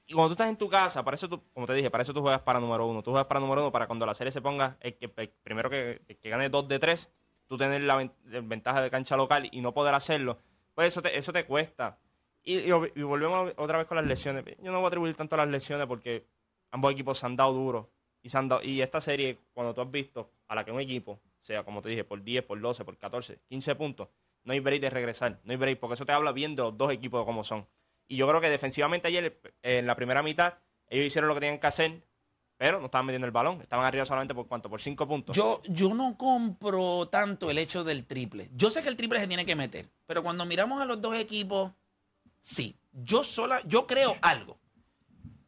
y 0.07 0.13
cuando 0.13 0.29
tú 0.29 0.33
estás 0.33 0.49
en 0.49 0.57
tu 0.57 0.69
casa, 0.69 1.03
para 1.03 1.15
eso 1.15 1.27
tú, 1.29 1.41
como 1.53 1.65
te 1.65 1.73
dije, 1.73 1.89
para 1.89 2.03
eso 2.03 2.13
tú 2.13 2.21
juegas 2.21 2.41
para 2.41 2.59
número 2.59 2.85
uno. 2.85 3.01
Tú 3.01 3.11
juegas 3.11 3.27
para 3.27 3.39
número 3.39 3.61
uno 3.61 3.71
para 3.71 3.87
cuando 3.87 4.05
la 4.05 4.13
serie 4.13 4.31
se 4.31 4.41
ponga, 4.41 4.77
el 4.81 4.95
que, 4.97 5.09
primero 5.09 5.69
que, 5.69 6.01
que 6.21 6.29
gane 6.29 6.49
dos 6.49 6.67
de 6.67 6.77
tres, 6.79 7.09
tú 7.47 7.57
tener 7.57 7.81
la, 7.81 7.95
ven- 7.95 8.13
la 8.25 8.41
ventaja 8.41 8.81
de 8.81 8.89
cancha 8.91 9.17
local 9.17 9.47
y 9.51 9.61
no 9.61 9.73
poder 9.73 9.93
hacerlo, 9.95 10.37
pues 10.73 10.89
eso 10.89 11.01
te, 11.01 11.17
eso 11.17 11.31
te 11.33 11.45
cuesta. 11.45 11.99
Y 12.43 12.69
volvemos 13.01 13.53
otra 13.57 13.79
vez 13.79 13.87
con 13.87 13.97
las 13.97 14.05
lesiones. 14.05 14.43
Yo 14.61 14.71
no 14.71 14.77
voy 14.77 14.85
a 14.85 14.87
atribuir 14.89 15.15
tanto 15.15 15.33
a 15.35 15.39
las 15.39 15.47
lesiones 15.47 15.87
porque 15.87 16.27
ambos 16.71 16.91
equipos 16.93 17.17
se 17.17 17.25
han 17.25 17.35
dado 17.35 17.53
duro. 17.53 17.89
Y, 18.21 18.29
se 18.29 18.37
han 18.37 18.47
dado- 18.47 18.61
y 18.63 18.81
esta 18.81 19.01
serie, 19.01 19.39
cuando 19.53 19.73
tú 19.73 19.81
has 19.81 19.89
visto 19.89 20.29
a 20.47 20.53
la 20.55 20.63
que 20.63 20.71
un 20.71 20.79
equipo, 20.79 21.19
sea 21.39 21.63
como 21.63 21.81
te 21.81 21.89
dije, 21.89 22.03
por 22.03 22.23
10, 22.23 22.43
por 22.43 22.59
12, 22.61 22.85
por 22.85 22.97
14, 22.97 23.39
15 23.47 23.73
puntos, 23.75 24.09
no 24.43 24.53
hay 24.53 24.59
break 24.59 24.81
de 24.81 24.89
regresar. 24.91 25.39
No 25.43 25.51
hay 25.51 25.57
break, 25.57 25.79
porque 25.79 25.95
eso 25.95 26.05
te 26.05 26.11
habla 26.11 26.31
bien 26.31 26.55
de 26.55 26.61
los 26.61 26.77
dos 26.77 26.91
equipos 26.91 27.25
como 27.25 27.43
son. 27.43 27.65
Y 28.07 28.17
yo 28.17 28.27
creo 28.27 28.41
que 28.41 28.49
defensivamente 28.49 29.07
ayer, 29.07 29.39
eh, 29.63 29.79
en 29.79 29.87
la 29.87 29.95
primera 29.95 30.21
mitad, 30.21 30.55
ellos 30.87 31.05
hicieron 31.05 31.27
lo 31.27 31.33
que 31.33 31.41
tenían 31.41 31.59
que 31.59 31.67
hacer, 31.67 32.03
pero 32.57 32.79
no 32.79 32.85
estaban 32.85 33.05
metiendo 33.05 33.25
el 33.25 33.31
balón. 33.31 33.61
Estaban 33.61 33.85
arriba 33.85 34.05
solamente 34.05 34.33
por 34.33 34.47
cuánto, 34.47 34.69
por 34.69 34.81
5 34.81 35.07
puntos. 35.07 35.35
Yo, 35.35 35.61
yo 35.65 35.93
no 35.93 36.17
compro 36.17 37.07
tanto 37.09 37.49
el 37.49 37.57
hecho 37.57 37.83
del 37.83 38.05
triple. 38.05 38.49
Yo 38.53 38.69
sé 38.69 38.81
que 38.81 38.89
el 38.89 38.95
triple 38.95 39.19
se 39.19 39.27
tiene 39.27 39.45
que 39.45 39.55
meter, 39.55 39.89
pero 40.05 40.23
cuando 40.23 40.45
miramos 40.45 40.81
a 40.81 40.85
los 40.85 41.01
dos 41.01 41.15
equipos, 41.15 41.71
sí. 42.41 42.77
Yo 42.93 43.23
sola, 43.23 43.61
yo 43.65 43.87
creo 43.87 44.15
algo. 44.21 44.57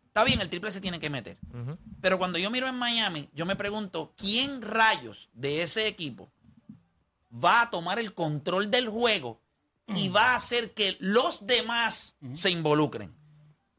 Está 0.08 0.24
bien, 0.26 0.41
el 0.41 0.50
triple 0.50 0.72
se 0.72 0.82
tiene 0.82 1.00
que 1.00 1.12
meter. 1.12 1.38
Pero 2.02 2.17
cuando 2.17 2.39
yo 2.39 2.50
miro 2.50 2.67
en 2.67 2.76
Miami, 2.76 3.30
yo 3.34 3.46
me 3.46 3.56
pregunto, 3.56 4.13
¿quién 4.17 4.63
rayos 4.63 5.30
de 5.34 5.62
ese 5.62 5.88
equipo 5.88 6.32
va 7.32 7.62
a 7.62 7.70
tomar 7.70 8.00
el 8.00 8.13
control 8.13 8.72
del 8.72 8.89
juego 8.89 9.39
y 9.95 10.10
va 10.10 10.32
a 10.32 10.36
hacer 10.36 10.73
que 10.73 10.97
los 11.00 11.45
demás 11.47 12.15
se 12.34 12.50
involucren? 12.52 13.15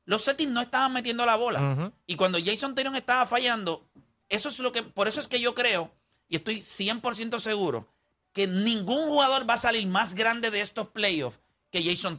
Los 0.04 0.24
Celtics 0.24 0.50
no 0.50 0.60
estaban 0.62 0.92
metiendo 0.92 1.26
la 1.26 1.36
bola. 1.36 1.92
Y 2.06 2.16
cuando 2.16 2.38
Jason 2.42 2.74
Tatum 2.74 2.94
estaba 2.96 3.26
fallando, 3.26 3.86
eso 4.28 4.48
es 4.48 4.58
lo 4.58 4.72
que, 4.72 4.82
por 4.82 5.06
eso 5.08 5.20
es 5.20 5.28
que 5.28 5.40
yo 5.40 5.54
creo, 5.54 5.92
y 6.28 6.36
estoy 6.36 6.60
100% 6.62 7.38
seguro, 7.40 7.88
que 8.32 8.46
ningún 8.46 9.06
jugador 9.08 9.48
va 9.48 9.54
a 9.54 9.58
salir 9.58 9.86
más 9.86 10.14
grande 10.14 10.50
de 10.50 10.60
estos 10.60 10.88
playoffs 10.88 11.40
que 11.70 11.82
Jason. 11.82 12.18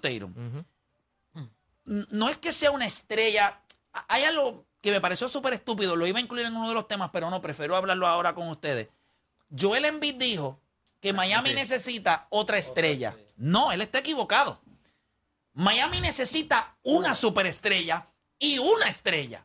N- 1.85 2.05
No 2.11 2.29
es 2.29 2.37
que 2.37 2.51
sea 2.51 2.71
una 2.71 2.85
estrella. 2.85 3.59
Hay 4.07 4.23
algo 4.23 4.65
que 4.81 4.91
me 4.91 5.01
pareció 5.01 5.27
súper 5.27 5.53
estúpido, 5.53 5.95
lo 5.95 6.05
iba 6.07 6.19
a 6.19 6.21
incluir 6.21 6.45
en 6.45 6.55
uno 6.55 6.67
de 6.69 6.73
los 6.75 6.87
temas, 6.87 7.09
pero 7.11 7.29
no, 7.29 7.41
prefiero 7.41 7.75
hablarlo 7.75 8.07
ahora 8.07 8.33
con 8.35 8.47
ustedes. 8.49 8.87
Joel 9.57 9.85
Embiid 9.85 10.15
dijo 10.15 10.59
que 10.99 11.13
Miami 11.13 11.53
necesita 11.53 12.27
otra 12.29 12.57
estrella. 12.57 13.15
No, 13.37 13.71
él 13.71 13.81
está 13.81 13.99
equivocado. 13.99 14.61
Miami 15.53 16.01
necesita 16.01 16.77
una 16.83 17.15
superestrella 17.15 18.07
y 18.37 18.59
una 18.59 18.87
estrella. 18.87 19.43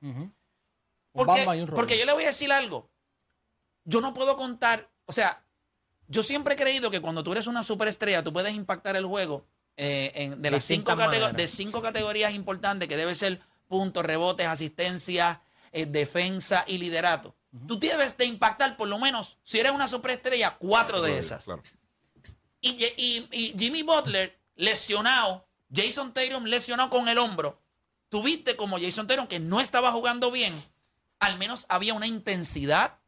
Porque, 1.12 1.44
porque 1.76 1.98
yo 1.98 2.04
le 2.06 2.12
voy 2.12 2.24
a 2.24 2.28
decir 2.28 2.52
algo. 2.52 2.90
Yo 3.84 4.00
no 4.00 4.14
puedo 4.14 4.36
contar, 4.36 4.90
o 5.06 5.12
sea, 5.12 5.44
yo 6.08 6.22
siempre 6.22 6.54
he 6.54 6.56
creído 6.56 6.90
que 6.90 7.00
cuando 7.00 7.22
tú 7.24 7.32
eres 7.32 7.46
una 7.46 7.62
superestrella, 7.62 8.22
tú 8.22 8.32
puedes 8.32 8.54
impactar 8.54 8.96
el 8.96 9.06
juego 9.06 9.46
eh, 9.76 10.12
en- 10.14 10.42
de, 10.42 10.50
las 10.50 10.64
cinco 10.64 10.90
de 11.36 11.48
cinco 11.48 11.82
categorías 11.82 12.32
importantes 12.34 12.88
que 12.88 12.96
debe 12.96 13.14
ser 13.14 13.40
puntos, 13.66 14.04
rebotes, 14.04 14.46
asistencia, 14.46 15.42
eh, 15.72 15.86
defensa 15.86 16.64
y 16.66 16.78
liderato. 16.78 17.34
Tú 17.68 17.78
debes 17.78 18.16
de 18.16 18.24
impactar 18.26 18.76
por 18.76 18.88
lo 18.88 18.98
menos, 18.98 19.38
si 19.44 19.60
eres 19.60 19.72
una 19.72 19.86
superestrella, 19.88 20.56
cuatro 20.58 21.00
de 21.00 21.18
esas. 21.18 21.44
Claro. 21.44 21.62
Y, 22.60 22.76
Ye- 22.76 22.94
y- 22.96 23.28
y 23.30 23.54
Jimmy 23.58 23.82
Butler 23.82 24.38
lesionado, 24.56 25.46
Jason 25.72 26.12
Tatum 26.12 26.44
lesionado 26.44 26.90
con 26.90 27.08
el 27.08 27.18
hombro. 27.18 27.60
Tuviste 28.08 28.56
como 28.56 28.78
Jason 28.78 29.06
Tatum 29.06 29.26
que 29.26 29.40
no 29.40 29.60
estaba 29.60 29.92
jugando 29.92 30.30
bien, 30.30 30.54
al 31.20 31.38
menos 31.38 31.66
había 31.68 31.94
una 31.94 32.06
intensidad, 32.06 32.98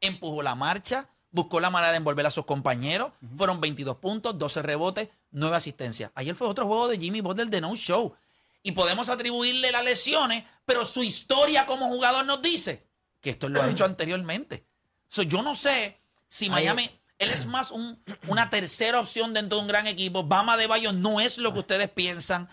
empujó 0.00 0.42
la 0.42 0.54
marcha, 0.54 1.08
buscó 1.30 1.60
la 1.60 1.70
manera 1.70 1.90
de 1.90 1.98
envolver 1.98 2.26
a 2.26 2.30
sus 2.30 2.44
compañeros. 2.46 3.12
Fueron 3.36 3.60
22 3.60 3.96
puntos, 3.96 4.38
12 4.38 4.62
rebotes, 4.62 5.08
9 5.32 5.56
asistencias. 5.56 6.10
Ayer 6.14 6.34
fue 6.34 6.48
otro 6.48 6.66
juego 6.66 6.88
de 6.88 6.98
Jimmy 6.98 7.20
Butler 7.20 7.48
de 7.48 7.60
no 7.60 7.74
show. 7.76 8.14
Y 8.62 8.72
podemos 8.72 9.08
atribuirle 9.08 9.70
las 9.70 9.84
lesiones, 9.84 10.44
pero 10.64 10.84
su 10.84 11.02
historia 11.02 11.66
como 11.66 11.88
jugador 11.88 12.24
nos 12.26 12.42
dice 12.42 12.85
que 13.26 13.30
esto 13.30 13.48
lo 13.48 13.60
ha 13.60 13.68
hecho 13.68 13.84
anteriormente. 13.84 14.64
So, 15.08 15.22
yo 15.22 15.42
no 15.42 15.56
sé 15.56 15.98
si 16.28 16.48
Miami, 16.48 16.88
él 17.18 17.30
es 17.30 17.44
más 17.46 17.72
un- 17.72 18.00
una 18.28 18.50
tercera 18.50 19.00
opción 19.00 19.34
dentro 19.34 19.58
de 19.58 19.62
un 19.62 19.68
gran 19.68 19.88
equipo. 19.88 20.22
Bama 20.22 20.56
de 20.56 20.68
Bayo 20.68 20.92
no 20.92 21.18
es 21.20 21.36
lo 21.38 21.52
que 21.52 21.58
ustedes 21.58 21.90
piensan. 21.90 22.48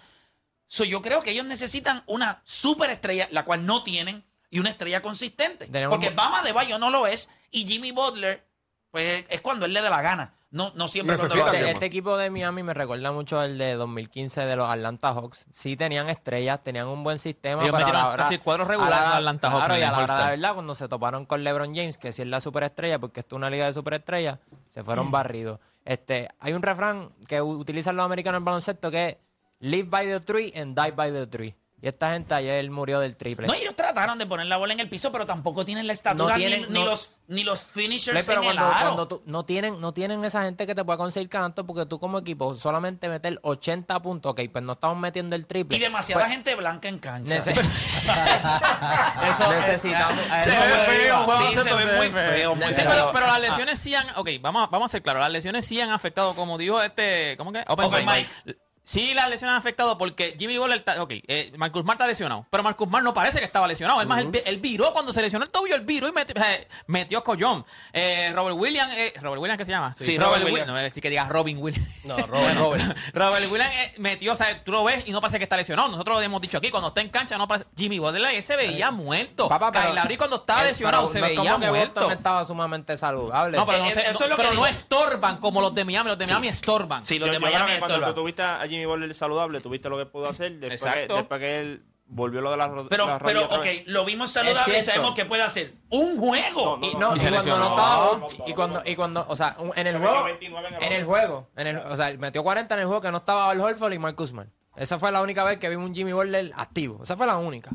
So, 0.67 0.83
yo 0.83 1.03
creo 1.03 1.21
que 1.21 1.29
ellos 1.29 1.45
necesitan 1.45 2.01
una 2.07 2.41
superestrella, 2.43 3.27
la 3.29 3.45
cual 3.45 3.67
no 3.67 3.83
tienen, 3.83 4.25
y 4.49 4.57
una 4.59 4.71
estrella 4.71 5.01
consistente. 5.03 5.67
Porque 5.91 6.09
Bama 6.15 6.41
de 6.41 6.53
Bayo 6.53 6.79
no 6.79 6.89
lo 6.89 7.05
es, 7.05 7.29
y 7.51 7.67
Jimmy 7.67 7.91
Butler 7.91 8.47
pues 8.93 9.25
es 9.27 9.41
cuando 9.41 9.65
él 9.65 9.73
le 9.73 9.81
dé 9.81 9.89
la 9.89 10.01
gana. 10.03 10.35
No, 10.51 10.71
no 10.75 10.87
siempre 10.87 11.15
cuando 11.17 11.33
lo 11.35 11.45
hace. 11.45 11.57
tiempo. 11.57 11.73
Este 11.73 11.85
equipo 11.87 12.15
de 12.15 12.29
Miami 12.29 12.61
me 12.61 12.75
recuerda 12.75 13.11
mucho 13.11 13.39
al 13.39 13.57
de 13.57 13.73
2015 13.73 14.41
de 14.45 14.55
los 14.55 14.69
Atlanta 14.69 15.11
Hawks. 15.11 15.45
Sí 15.51 15.75
tenían 15.75 16.09
estrellas, 16.09 16.61
tenían 16.63 16.87
un 16.87 17.03
buen 17.03 17.17
sistema. 17.17 17.63
Ellos 17.63 17.73
pero 17.75 17.87
metieron 17.87 18.05
hora- 18.13 18.23
casi 18.23 18.37
cuadros 18.37 18.67
regulares 18.67 18.95
a 18.99 19.01
la- 19.01 19.07
los 19.07 19.17
Atlanta 19.17 19.49
Hawks 19.49 19.65
claro, 19.65 19.79
y 19.79 19.81
a 19.83 19.85
la 19.87 19.91
hora 19.97 20.05
de 20.05 20.11
All-Star. 20.13 20.29
verdad, 20.37 20.53
cuando 20.53 20.75
se 20.75 20.87
toparon 20.87 21.25
con 21.25 21.43
LeBron 21.43 21.73
James, 21.73 21.97
que 21.97 22.13
si 22.13 22.21
es 22.21 22.27
la 22.27 22.39
superestrella, 22.39 22.99
porque 22.99 23.21
esto 23.21 23.35
es 23.35 23.37
una 23.37 23.49
liga 23.49 23.65
de 23.65 23.73
superestrellas, 23.73 24.37
se 24.69 24.83
fueron 24.83 25.09
barridos. 25.11 25.59
Este, 25.85 26.29
hay 26.39 26.53
un 26.53 26.61
refrán 26.61 27.09
que 27.27 27.41
utilizan 27.41 27.95
los 27.95 28.05
americanos 28.05 28.37
en 28.37 28.45
baloncesto 28.45 28.91
que 28.91 29.07
es 29.09 29.17
live 29.59 29.89
by 29.89 30.05
the 30.05 30.19
tree 30.19 30.53
and 30.55 30.79
die 30.79 30.91
by 30.91 31.11
the 31.11 31.25
tree. 31.25 31.55
Y 31.83 31.87
esta 31.89 32.13
gente 32.13 32.33
ayer 32.33 32.71
murió 32.71 33.01
del 33.01 33.17
triple. 33.17 33.45
No, 33.45 33.53
ellos 33.53 33.75
trataron 33.75 34.17
de 34.17 34.25
poner 34.25 34.45
la 34.45 34.55
bola 34.55 34.71
en 34.71 34.79
el 34.79 34.87
piso, 34.87 35.11
pero 35.11 35.25
tampoco 35.25 35.65
tienen 35.65 35.85
la 35.85 35.91
estatura 35.91 36.35
No 36.35 36.39
tienen- 36.39 36.71
ni, 36.71 36.81
los, 36.81 37.17
ni 37.27 37.43
los 37.43 37.59
Play, 37.59 37.87
finishers 37.87 38.25
pero 38.25 38.41
en 38.41 38.51
el 38.51 38.57
aro. 38.57 38.71
cuando 38.83 39.07
tú- 39.09 39.21
no 39.25 39.43
tienen 39.43 39.81
no 39.81 39.93
tienen 39.93 40.23
esa 40.23 40.43
gente 40.43 40.65
que 40.65 40.75
te 40.75 40.85
pueda 40.85 40.95
conseguir 40.97 41.27
canastos 41.27 41.65
porque 41.65 41.85
tú 41.85 41.99
como 41.99 42.19
equipo 42.19 42.55
solamente 42.55 43.09
meter 43.09 43.37
80 43.43 44.01
puntos, 44.01 44.31
ok, 44.31 44.39
pues 44.49 44.63
no 44.63 44.71
estamos 44.71 44.97
metiendo 44.97 45.35
el 45.35 45.45
triple. 45.45 45.75
y 45.75 45.79
demasiada 45.81 46.21
Pues, 46.23 46.31
gente 46.33 46.55
blanca 46.55 46.87
en 46.87 46.99
cancha. 46.99 47.35
nece- 47.35 47.53
Eso 49.29 49.51
necesitamos. 49.51 50.19
Se 50.43 50.49
eso 50.51 50.61
ve 50.61 50.73
feo, 50.87 51.37
sí, 51.37 51.53
se 51.55 51.73
ve 51.73 51.97
muy 51.97 52.09
feo, 52.09 52.55
muy 52.55 52.73
feo. 52.73 52.85
pero, 52.89 53.09
pero 53.11 53.27
las 53.27 53.41
lesiones 53.41 53.77
sí 53.77 53.93
han. 53.93 54.07
Ok, 54.15 54.29
vamos, 54.41 54.63
a- 54.63 54.71
vamos 54.71 54.89
a 54.89 54.91
ser 54.93 55.01
claros. 55.01 55.21
Las 55.21 55.31
lesiones 55.31 55.65
sí 55.65 55.81
han 55.81 55.91
afectado, 55.91 56.33
como 56.33 56.57
dijo 56.57 56.81
este. 56.81 57.35
¿Cómo 57.37 57.51
que? 57.51 57.61
Open, 57.67 57.85
Open. 57.85 58.05
Mic. 58.05 58.57
Sí, 58.85 59.13
las 59.13 59.29
lesiones 59.29 59.53
han 59.53 59.59
afectado 59.59 59.97
porque 59.97 60.35
Jimmy 60.37 60.57
Butler. 60.57 60.79
está- 60.79 61.01
Ok, 61.01 61.11
eh, 61.27 61.53
Marcus 61.57 61.81
Smart 61.83 61.97
está 61.97 62.07
lesionado. 62.07 62.45
Pero 62.49 62.63
Marcus 62.63 62.87
Smart 62.87 63.03
no 63.03 63.13
parece 63.13 63.39
que 63.39 63.45
estaba 63.45 63.67
lesionado. 63.67 64.01
Es 64.01 64.07
más, 64.07 64.19
él, 64.19 64.27
vi- 64.27 64.41
él 64.45 64.59
viró 64.59 64.91
cuando 64.91 65.13
se 65.13 65.21
lesionó 65.21 65.45
el 65.45 65.51
tobillo, 65.51 65.75
él 65.75 65.81
viró 65.81 66.07
y 66.07 66.11
meti- 66.11 66.33
eh, 66.35 66.67
metió 66.87 67.23
collón. 67.23 67.65
Eh, 67.93 68.31
Robert 68.35 68.57
Williams. 68.57 68.93
Eh, 68.97 69.13
¿Robert 69.21 69.41
Williams 69.41 69.57
qué 69.57 69.65
se 69.65 69.71
llama? 69.71 69.95
Sí, 69.99 70.17
Robert 70.17 70.43
Wi- 70.43 70.51
Williams. 70.51 70.67
No, 70.67 70.89
sí 70.93 70.99
que 71.01 71.09
digas 71.09 71.29
Robin 71.29 71.57
Williams. 71.59 71.87
No, 72.05 72.17
Robert, 72.17 72.57
Robert. 72.57 72.83
Robert 73.13 73.51
Williams 73.51 73.73
eh, 73.73 73.93
metió, 73.97 74.33
o 74.33 74.35
sea, 74.35 74.63
tú 74.63 74.71
lo 74.73 74.83
ves 74.83 75.03
y 75.07 75.11
no 75.11 75.21
parece 75.21 75.37
que 75.37 75.43
está 75.45 75.55
lesionado. 75.55 75.87
Nosotros 75.89 76.17
lo 76.17 76.21
hemos 76.21 76.41
dicho 76.41 76.57
aquí, 76.57 76.69
cuando 76.69 76.89
está 76.89 76.99
en 77.01 77.09
cancha 77.09 77.37
no 77.37 77.47
parece. 77.47 77.65
Jimmy 77.77 77.99
Butler 77.99 78.35
ese 78.35 78.41
se 78.53 78.55
veía 78.57 78.91
muerto. 78.91 79.47
Papá, 79.47 79.71
pero- 79.71 79.93
Kyle 80.03 80.17
cuando 80.17 80.35
estaba 80.37 80.63
Eh, 80.63 80.67
lesionado 80.67 81.07
se 81.07 81.19
no 81.21 81.25
veía 81.27 81.53
como 81.53 81.67
muerto. 81.67 82.11
Estaba 82.11 82.43
sumamente 82.43 82.97
saludable. 82.97 83.57
No, 83.57 83.65
pero, 83.65 83.79
no, 83.79 83.85
Eh, 83.85 83.93
sé, 83.93 84.01
eso 84.01 84.19
no- 84.19 84.25
es 84.25 84.29
lo 84.31 84.35
que 84.35 84.41
pero 84.43 84.53
no 84.55 84.65
estorban 84.67 85.37
como 85.37 85.61
los 85.61 85.73
de 85.73 85.85
Miami. 85.85 86.09
Los 86.09 86.17
de 86.17 86.25
Miami 86.25 86.49
estorban. 86.49 87.05
Sí, 87.05 87.17
los 87.17 87.27
Yo- 87.27 87.33
de 87.33 87.39
Miami 87.39 87.65
cuando 87.79 87.85
estorban. 87.95 88.13
tú 88.13 88.21
tuviste 88.21 88.41
a 88.41 88.67
Jimmy 88.73 88.85
Butler 88.85 89.13
saludable, 89.13 89.61
tuviste 89.61 89.89
lo 89.89 89.97
que 89.97 90.05
pudo 90.05 90.27
hacer 90.29 90.53
después, 90.59 90.93
que, 90.93 91.07
después 91.07 91.39
que 91.39 91.59
él 91.59 91.83
volvió 92.05 92.41
lo 92.41 92.51
de 92.51 92.57
la 92.57 92.67
ro- 92.67 92.87
Pero, 92.89 93.07
la 93.07 93.17
pero, 93.19 93.45
ok, 93.45 93.65
lo 93.87 94.05
vimos 94.05 94.31
saludable 94.31 94.77
y 94.79 94.83
sabemos 94.83 95.15
que 95.15 95.25
puede 95.25 95.41
hacer 95.41 95.73
un 95.89 96.17
juego. 96.17 96.77
No, 96.77 96.85
Y, 96.87 96.93
no, 96.95 97.13
Y 97.13 97.17
y, 97.17 97.19
se 97.19 97.29
cuando 97.29 97.57
no 97.57 97.69
estaba 97.69 98.19
y 98.45 98.53
cuando 98.53 98.81
y 98.85 98.95
cuando 98.95 99.25
o 99.29 99.35
sea 99.35 99.55
en 99.75 99.87
el 99.87 99.97
juego 99.97 100.13
metió 100.23 100.25
29 100.25 100.67
en 100.67 100.73
el 100.75 100.83
en 100.83 100.93
el 100.93 101.05
juego 101.05 101.47
en 101.55 101.67
el, 101.67 101.77
o 101.77 101.95
sea 101.95 102.13
metió 102.17 102.43
40 102.43 102.73
en 102.75 102.81
el 102.81 102.85
juego 102.87 103.01
que 103.01 103.11
no 103.11 103.17
estaba 103.17 103.49
Al 103.49 103.59
Horford 103.61 103.93
y 103.93 103.99
Marcus 103.99 104.29
Smart. 104.29 104.49
Esa 104.75 104.99
fue 104.99 105.11
la 105.11 105.21
única 105.21 105.43
vez 105.43 105.59
que 105.59 105.69
vimos 105.69 105.87
un 105.87 105.95
Jimmy 105.95 106.13
Butler 106.13 106.51
activo. 106.55 107.01
Esa 107.03 107.15
fue 107.15 107.25
la 107.27 107.37
única. 107.37 107.71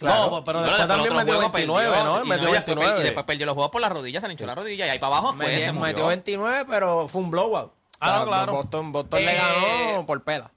No, 0.00 0.30
pues, 0.30 0.42
pero 0.46 0.62
después 0.62 0.86
también 0.86 1.16
metió 1.16 1.34
juego 1.34 1.50
29, 1.50 1.88
perdió, 1.90 2.04
¿no? 2.04 2.24
y 2.24 2.28
Metió 2.28 2.48
y 2.48 2.52
después, 2.52 2.76
29. 2.76 3.00
y 3.00 3.04
después 3.04 3.26
perdió 3.26 3.46
los 3.46 3.54
juegos 3.54 3.70
por 3.72 3.80
la 3.80 3.88
rodilla, 3.88 4.20
se 4.20 4.28
le 4.28 4.32
hinchó 4.34 4.46
la 4.46 4.54
rodilla 4.54 4.86
y 4.86 4.90
ahí 4.90 4.98
para 5.00 5.16
abajo 5.16 5.32
fue. 5.34 5.46
metió, 5.46 5.64
se 5.64 5.72
murió. 5.72 5.86
metió 5.88 6.06
29 6.06 6.64
pero 6.68 7.08
fue 7.08 7.20
un 7.22 7.30
blowout 7.32 7.72
Ah, 8.00 8.10
O 8.10 8.16
sea, 8.18 8.26
claro. 8.26 8.52
Boston, 8.52 8.92
Boston 8.92 9.24
le 9.24 9.32
Eh, 9.32 9.36
ganó 9.36 10.06
por 10.06 10.22
peda 10.22 10.50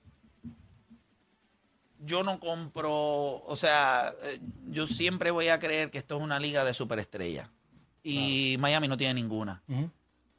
Yo 2.00 2.24
no 2.24 2.40
compro, 2.40 2.92
o 3.44 3.56
sea, 3.56 4.12
eh, 4.24 4.40
yo 4.70 4.88
siempre 4.88 5.30
voy 5.32 5.50
a 5.50 5.60
creer 5.60 5.92
que 5.92 5.98
esto 6.00 6.18
es 6.18 6.24
una 6.24 6.40
liga 6.40 6.64
de 6.64 6.74
superestrellas. 6.74 7.48
Y 8.04 8.58
Miami 8.60 8.88
no 8.88 8.98
tiene 8.98 9.14
ninguna. 9.14 9.62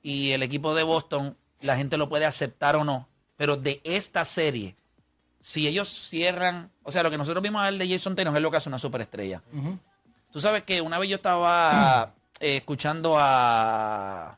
Y 0.02 0.32
el 0.32 0.42
equipo 0.42 0.74
de 0.74 0.82
Boston, 0.82 1.36
la 1.60 1.76
gente 1.76 1.96
lo 1.96 2.08
puede 2.08 2.24
aceptar 2.26 2.74
o 2.74 2.82
no, 2.82 3.08
pero 3.36 3.56
de 3.56 3.80
esta 3.84 4.24
serie, 4.24 4.74
si 5.38 5.68
ellos 5.68 5.88
cierran, 5.88 6.70
o 6.82 6.90
sea, 6.90 7.04
lo 7.04 7.10
que 7.12 7.18
nosotros 7.18 7.40
vimos 7.42 7.62
a 7.62 7.70
ver 7.70 7.78
de 7.78 7.88
Jason 7.88 8.16
Taylor 8.16 8.34
es 8.36 8.42
lo 8.42 8.50
que 8.50 8.56
hace 8.56 8.68
una 8.68 8.80
superestrella. 8.80 9.42
Tú 10.32 10.40
sabes 10.40 10.62
que 10.62 10.80
una 10.80 10.98
vez 10.98 11.08
yo 11.10 11.16
estaba 11.16 12.12
eh, 12.40 12.56
escuchando 12.56 13.14
a 13.16 14.36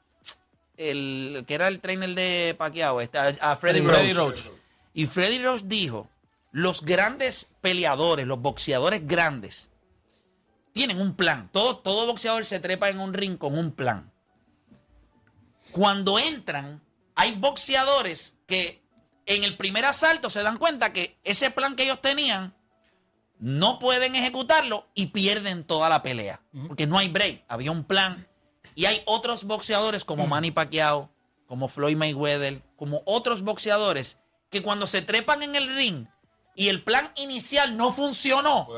el 0.76 1.44
que 1.46 1.54
era 1.54 1.68
el 1.68 1.80
trainer 1.80 2.14
de 2.14 2.54
Pacquiao, 2.58 3.00
este, 3.00 3.18
a, 3.18 3.28
a 3.40 3.56
Freddy, 3.56 3.80
Freddy 3.80 4.12
Roach. 4.12 4.46
Roach. 4.46 4.56
Y 4.92 5.06
Freddy 5.06 5.38
Roach 5.38 5.62
dijo, 5.64 6.08
los 6.52 6.82
grandes 6.82 7.46
peleadores, 7.60 8.26
los 8.26 8.40
boxeadores 8.40 9.06
grandes, 9.06 9.70
tienen 10.72 11.00
un 11.00 11.14
plan. 11.14 11.48
Todo, 11.52 11.78
todo 11.78 12.06
boxeador 12.06 12.44
se 12.44 12.60
trepa 12.60 12.90
en 12.90 13.00
un 13.00 13.14
ring 13.14 13.38
con 13.38 13.56
un 13.56 13.72
plan. 13.72 14.12
Cuando 15.72 16.18
entran, 16.18 16.82
hay 17.14 17.32
boxeadores 17.36 18.36
que 18.46 18.82
en 19.26 19.44
el 19.44 19.56
primer 19.56 19.84
asalto 19.84 20.30
se 20.30 20.42
dan 20.42 20.58
cuenta 20.58 20.92
que 20.92 21.18
ese 21.24 21.50
plan 21.50 21.76
que 21.76 21.84
ellos 21.84 22.00
tenían 22.00 22.54
no 23.38 23.78
pueden 23.78 24.14
ejecutarlo 24.14 24.86
y 24.94 25.06
pierden 25.06 25.64
toda 25.64 25.88
la 25.88 26.02
pelea. 26.02 26.40
Porque 26.66 26.86
no 26.86 26.98
hay 26.98 27.08
break. 27.08 27.44
Había 27.48 27.70
un 27.70 27.84
plan. 27.84 28.28
Y 28.74 28.86
hay 28.86 29.02
otros 29.06 29.44
boxeadores 29.44 30.04
como 30.04 30.26
Manny 30.26 30.50
Pacquiao, 30.50 31.10
como 31.46 31.68
Floyd 31.68 31.96
Mayweather, 31.96 32.62
como 32.76 33.02
otros 33.04 33.42
boxeadores 33.42 34.18
que 34.50 34.62
cuando 34.62 34.86
se 34.86 35.02
trepan 35.02 35.42
en 35.42 35.54
el 35.56 35.74
ring 35.74 36.06
y 36.54 36.68
el 36.68 36.82
plan 36.82 37.12
inicial 37.16 37.76
no 37.76 37.92
funcionó, 37.92 38.68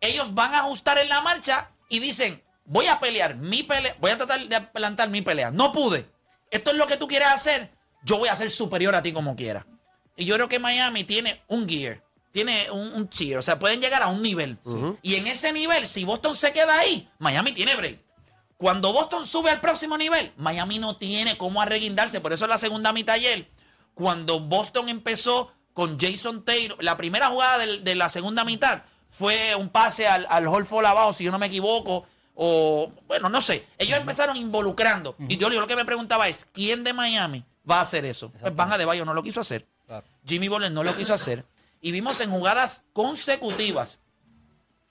ellos 0.00 0.34
van 0.34 0.54
a 0.54 0.60
ajustar 0.60 0.98
en 0.98 1.08
la 1.08 1.20
marcha 1.20 1.72
y 1.88 1.98
dicen, 1.98 2.42
voy 2.64 2.86
a 2.86 3.00
pelear 3.00 3.36
mi 3.36 3.62
pelea, 3.62 3.96
voy 4.00 4.10
a 4.12 4.16
tratar 4.16 4.46
de 4.46 4.60
plantar 4.60 5.10
mi 5.10 5.22
pelea. 5.22 5.50
No 5.50 5.72
pude. 5.72 6.08
Esto 6.50 6.70
es 6.70 6.76
lo 6.76 6.86
que 6.86 6.96
tú 6.96 7.08
quieres 7.08 7.28
hacer. 7.28 7.72
Yo 8.04 8.18
voy 8.18 8.28
a 8.28 8.36
ser 8.36 8.50
superior 8.50 8.94
a 8.94 9.02
ti 9.02 9.12
como 9.12 9.34
quiera. 9.34 9.66
Y 10.16 10.24
yo 10.24 10.36
creo 10.36 10.48
que 10.48 10.58
Miami 10.58 11.04
tiene 11.04 11.42
un 11.48 11.68
gear, 11.68 12.02
tiene 12.32 12.70
un, 12.70 12.92
un 12.94 13.08
tier, 13.08 13.38
o 13.38 13.42
sea, 13.42 13.58
pueden 13.58 13.80
llegar 13.80 14.02
a 14.02 14.06
un 14.06 14.22
nivel. 14.22 14.58
Y 15.02 15.16
en 15.16 15.26
ese 15.26 15.52
nivel, 15.52 15.86
si 15.86 16.04
Boston 16.04 16.34
se 16.34 16.52
queda 16.52 16.78
ahí, 16.78 17.08
Miami 17.18 17.52
tiene 17.52 17.74
break. 17.76 17.98
Cuando 18.56 18.92
Boston 18.92 19.26
sube 19.26 19.50
al 19.50 19.60
próximo 19.60 19.98
nivel, 19.98 20.32
Miami 20.36 20.78
no 20.78 20.96
tiene 20.96 21.36
cómo 21.36 21.60
arreguindarse. 21.60 22.20
Por 22.20 22.32
eso 22.32 22.44
en 22.46 22.50
la 22.50 22.58
segunda 22.58 22.92
mitad 22.92 23.16
ayer, 23.16 23.50
cuando 23.94 24.40
Boston 24.40 24.88
empezó 24.88 25.52
con 25.74 25.98
Jason 25.98 26.44
Taylor, 26.44 26.82
la 26.82 26.96
primera 26.96 27.28
jugada 27.28 27.58
de, 27.58 27.94
la 27.94 28.08
segunda 28.08 28.44
mitad 28.44 28.82
fue 29.08 29.54
un 29.54 29.68
pase 29.68 30.08
al, 30.08 30.26
al 30.30 30.46
Holford 30.46 30.86
abajo, 30.86 31.12
si 31.12 31.24
yo 31.24 31.32
no 31.32 31.38
me 31.38 31.46
equivoco, 31.46 32.06
o 32.34 32.90
bueno, 33.06 33.28
no 33.28 33.40
sé. 33.40 33.66
Ellos 33.78 33.98
empezaron 33.98 34.36
involucrando. 34.36 35.16
Y 35.28 35.38
yo, 35.38 35.50
yo 35.50 35.60
lo 35.60 35.66
que 35.66 35.76
me 35.76 35.84
preguntaba 35.84 36.28
es, 36.28 36.46
¿quién 36.52 36.84
de 36.84 36.92
Miami 36.92 37.44
va 37.68 37.78
a 37.78 37.82
hacer 37.82 38.04
eso? 38.04 38.30
Pues 38.30 38.54
Van 38.54 38.72
Adebayo 38.72 39.04
no 39.04 39.14
lo 39.14 39.22
quiso 39.22 39.40
hacer. 39.40 39.66
Jimmy 40.24 40.48
Butler 40.48 40.70
no 40.70 40.84
lo 40.84 40.94
quiso 40.96 41.14
hacer. 41.14 41.44
Y 41.80 41.92
vimos 41.92 42.20
en 42.20 42.30
jugadas 42.30 42.84
consecutivas 42.92 44.00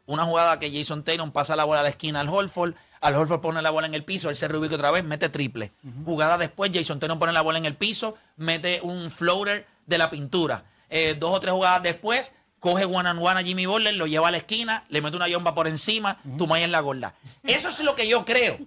una 0.05 0.25
jugada 0.25 0.59
que 0.59 0.71
Jason 0.71 1.03
Taylor 1.03 1.31
pasa 1.31 1.55
la 1.55 1.63
bola 1.63 1.79
a 1.79 1.83
la 1.83 1.89
esquina 1.89 2.19
al 2.19 2.29
Holford, 2.29 2.75
al 3.01 3.15
Holford 3.15 3.41
pone 3.41 3.61
la 3.61 3.69
bola 3.69 3.87
en 3.87 3.93
el 3.93 4.03
piso, 4.03 4.29
él 4.29 4.35
se 4.35 4.47
reubica 4.47 4.75
otra 4.75 4.91
vez, 4.91 5.03
mete 5.03 5.29
triple. 5.29 5.71
Jugada 6.05 6.37
después, 6.37 6.71
Jason 6.73 6.99
Taylor 6.99 7.19
pone 7.19 7.33
la 7.33 7.41
bola 7.41 7.57
en 7.57 7.65
el 7.65 7.75
piso, 7.75 8.15
mete 8.35 8.81
un 8.81 9.11
floater 9.11 9.67
de 9.85 9.97
la 9.97 10.09
pintura. 10.09 10.65
Eh, 10.89 11.15
dos 11.19 11.33
o 11.33 11.39
tres 11.39 11.53
jugadas 11.53 11.83
después, 11.83 12.33
coge 12.59 12.85
one 12.85 13.07
and 13.09 13.19
one 13.21 13.39
a 13.39 13.43
Jimmy 13.43 13.65
Butler, 13.65 13.93
lo 13.95 14.07
lleva 14.07 14.29
a 14.29 14.31
la 14.31 14.37
esquina, 14.37 14.85
le 14.89 15.01
mete 15.01 15.15
una 15.15 15.27
yomba 15.27 15.53
por 15.53 15.67
encima, 15.67 16.19
tu 16.37 16.53
en 16.55 16.71
la 16.71 16.79
gorda. 16.79 17.15
Eso 17.43 17.69
es 17.69 17.79
lo 17.81 17.95
que 17.95 18.07
yo 18.07 18.25
creo. 18.25 18.59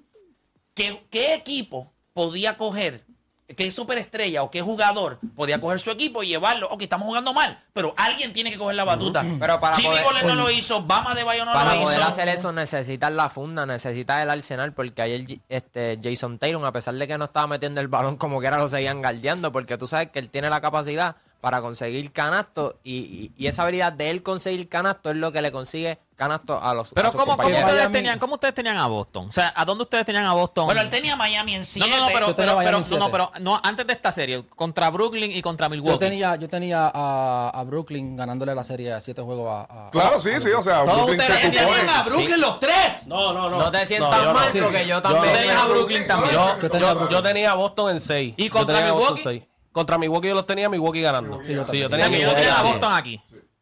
¿Qué 0.74 1.34
equipo 1.34 1.92
podía 2.12 2.56
coger 2.56 3.07
qué 3.56 3.70
superestrella 3.70 4.42
o 4.42 4.50
qué 4.50 4.60
jugador 4.62 5.18
podía 5.34 5.60
coger 5.60 5.80
su 5.80 5.90
equipo 5.90 6.22
y 6.22 6.28
llevarlo. 6.28 6.68
Ok, 6.70 6.82
estamos 6.82 7.06
jugando 7.06 7.32
mal, 7.32 7.58
pero 7.72 7.94
alguien 7.96 8.32
tiene 8.32 8.50
que 8.50 8.58
coger 8.58 8.76
la 8.76 8.84
batuta. 8.84 9.24
Pero 9.40 9.58
para 9.60 9.76
Jimmy 9.76 9.96
poder- 10.04 10.26
no 10.26 10.34
lo 10.34 10.50
hizo, 10.50 10.82
Bama 10.82 11.14
de 11.14 11.24
Bayo 11.24 11.44
no 11.44 11.52
Para 11.52 11.74
lo 11.74 11.82
poder 11.82 11.98
hizo. 11.98 12.08
hacer 12.08 12.28
eso 12.28 12.52
necesitas 12.52 13.10
la 13.12 13.28
funda, 13.28 13.64
necesitas 13.66 14.22
el 14.22 14.30
arsenal, 14.30 14.72
porque 14.74 15.02
ayer 15.02 15.40
este, 15.48 15.98
Jason 16.02 16.38
Taylor, 16.38 16.64
a 16.66 16.72
pesar 16.72 16.94
de 16.94 17.06
que 17.08 17.16
no 17.18 17.24
estaba 17.24 17.46
metiendo 17.46 17.80
el 17.80 17.88
balón 17.88 18.16
como 18.16 18.40
que 18.40 18.46
era, 18.48 18.58
lo 18.58 18.68
seguían 18.68 18.98
guardeando, 19.00 19.50
porque 19.50 19.78
tú 19.78 19.86
sabes 19.88 20.10
que 20.10 20.18
él 20.18 20.28
tiene 20.28 20.50
la 20.50 20.60
capacidad 20.60 21.16
para 21.40 21.60
conseguir 21.60 22.12
canasto 22.12 22.78
y, 22.82 22.96
y- 22.96 23.32
y 23.36 23.46
esa 23.46 23.62
habilidad 23.62 23.92
de 23.92 24.10
él 24.10 24.22
conseguir 24.22 24.68
canasto 24.68 25.10
es 25.10 25.16
lo 25.16 25.30
que 25.30 25.40
le 25.40 25.52
consigue 25.52 25.98
canasto 26.16 26.60
a 26.60 26.74
los 26.74 26.90
a 26.90 26.94
Pero 26.96 27.12
sus 27.12 27.20
¿cómo, 27.20 27.36
cómo 27.36 27.56
ustedes 27.56 27.92
tenían, 27.92 28.18
¿cómo 28.18 28.34
ustedes 28.34 28.52
tenían 28.54 28.76
a 28.76 28.88
Boston? 28.88 29.28
O 29.28 29.32
sea, 29.32 29.52
¿a 29.54 29.64
dónde 29.64 29.84
ustedes 29.84 30.04
tenían 30.04 30.24
a 30.26 30.32
Boston? 30.32 30.64
Bueno, 30.66 30.80
él 30.80 30.88
tenía 30.88 31.12
a 31.12 31.16
Miami 31.16 31.52
en 31.54 31.60
no, 31.60 31.64
7. 31.64 31.88
no, 31.88 31.96
no, 31.96 32.06
pero, 32.08 32.34
tenía 32.34 32.34
pero, 32.34 32.58
pero, 32.58 32.78
en 32.78 32.90
no, 32.90 32.98
no, 32.98 33.10
pero 33.12 33.30
no, 33.40 33.60
antes 33.62 33.86
de 33.86 33.92
esta 33.92 34.10
serie, 34.10 34.42
contra 34.56 34.90
Brooklyn 34.90 35.30
y 35.30 35.40
contra 35.40 35.68
Milwaukee. 35.68 35.92
Yo 35.92 35.98
tenía, 35.98 36.34
yo 36.34 36.48
tenía 36.48 36.90
a, 36.92 37.50
a 37.54 37.62
Brooklyn 37.62 38.16
ganándole 38.16 38.52
la 38.52 38.64
serie 38.64 38.92
a 38.92 38.98
siete 38.98 39.22
juegos 39.22 39.48
a. 39.48 39.86
a- 39.86 39.90
Claro, 39.92 40.18
sí, 40.18 40.30
sí, 40.40 40.50
o 40.50 40.60
sea, 40.60 40.82
Todos 40.82 40.96
Brooklyn 41.06 41.20
ustedes 41.20 41.40
se 41.40 41.50
tenían 41.50 41.88
a 41.88 42.02
Brooklyn 42.02 42.40
los 42.40 42.58
tres. 42.58 43.06
No, 43.06 43.32
no, 43.32 43.48
no. 43.48 43.58
No 43.60 43.70
te 43.70 43.86
sientas 43.86 44.24
yo 44.24 44.34
mal 44.34 44.50
no. 44.52 44.62
porque 44.64 44.86
yo 44.88 45.00
también. 45.00 45.24
Tú 45.24 45.30
tenías 45.38 45.56
a 45.56 45.66
Brooklyn 45.68 46.06
también. 46.08 46.32
Yo, 46.34 46.68
tenía 46.68 46.88
a 46.88 46.90
yo- 46.90 46.94
Brooklyn. 46.98 47.16
yo 47.16 47.22
tenía 47.22 47.50
a 47.52 47.54
Boston 47.54 47.90
en 47.92 48.00
6. 48.00 48.34
¿Y 48.36 48.48
contra 48.48 48.80
Milwaukee? 48.80 49.44
Contra 49.78 49.96
Milwaukee 49.96 50.26
yo 50.26 50.34
los 50.34 50.44
tenía, 50.44 50.68
Milwaukee 50.68 51.00
ganando. 51.02 51.40
Sí, 51.44 51.54
yo, 51.54 51.64
tenía 51.64 51.86
O 51.86 51.88
sea, 51.88 51.88
que 51.88 52.02
yo 52.02 52.10
Milwaukee 52.10 52.34
tenía. 52.42 52.62
Boston 52.64 52.92
aquí. 52.94 53.20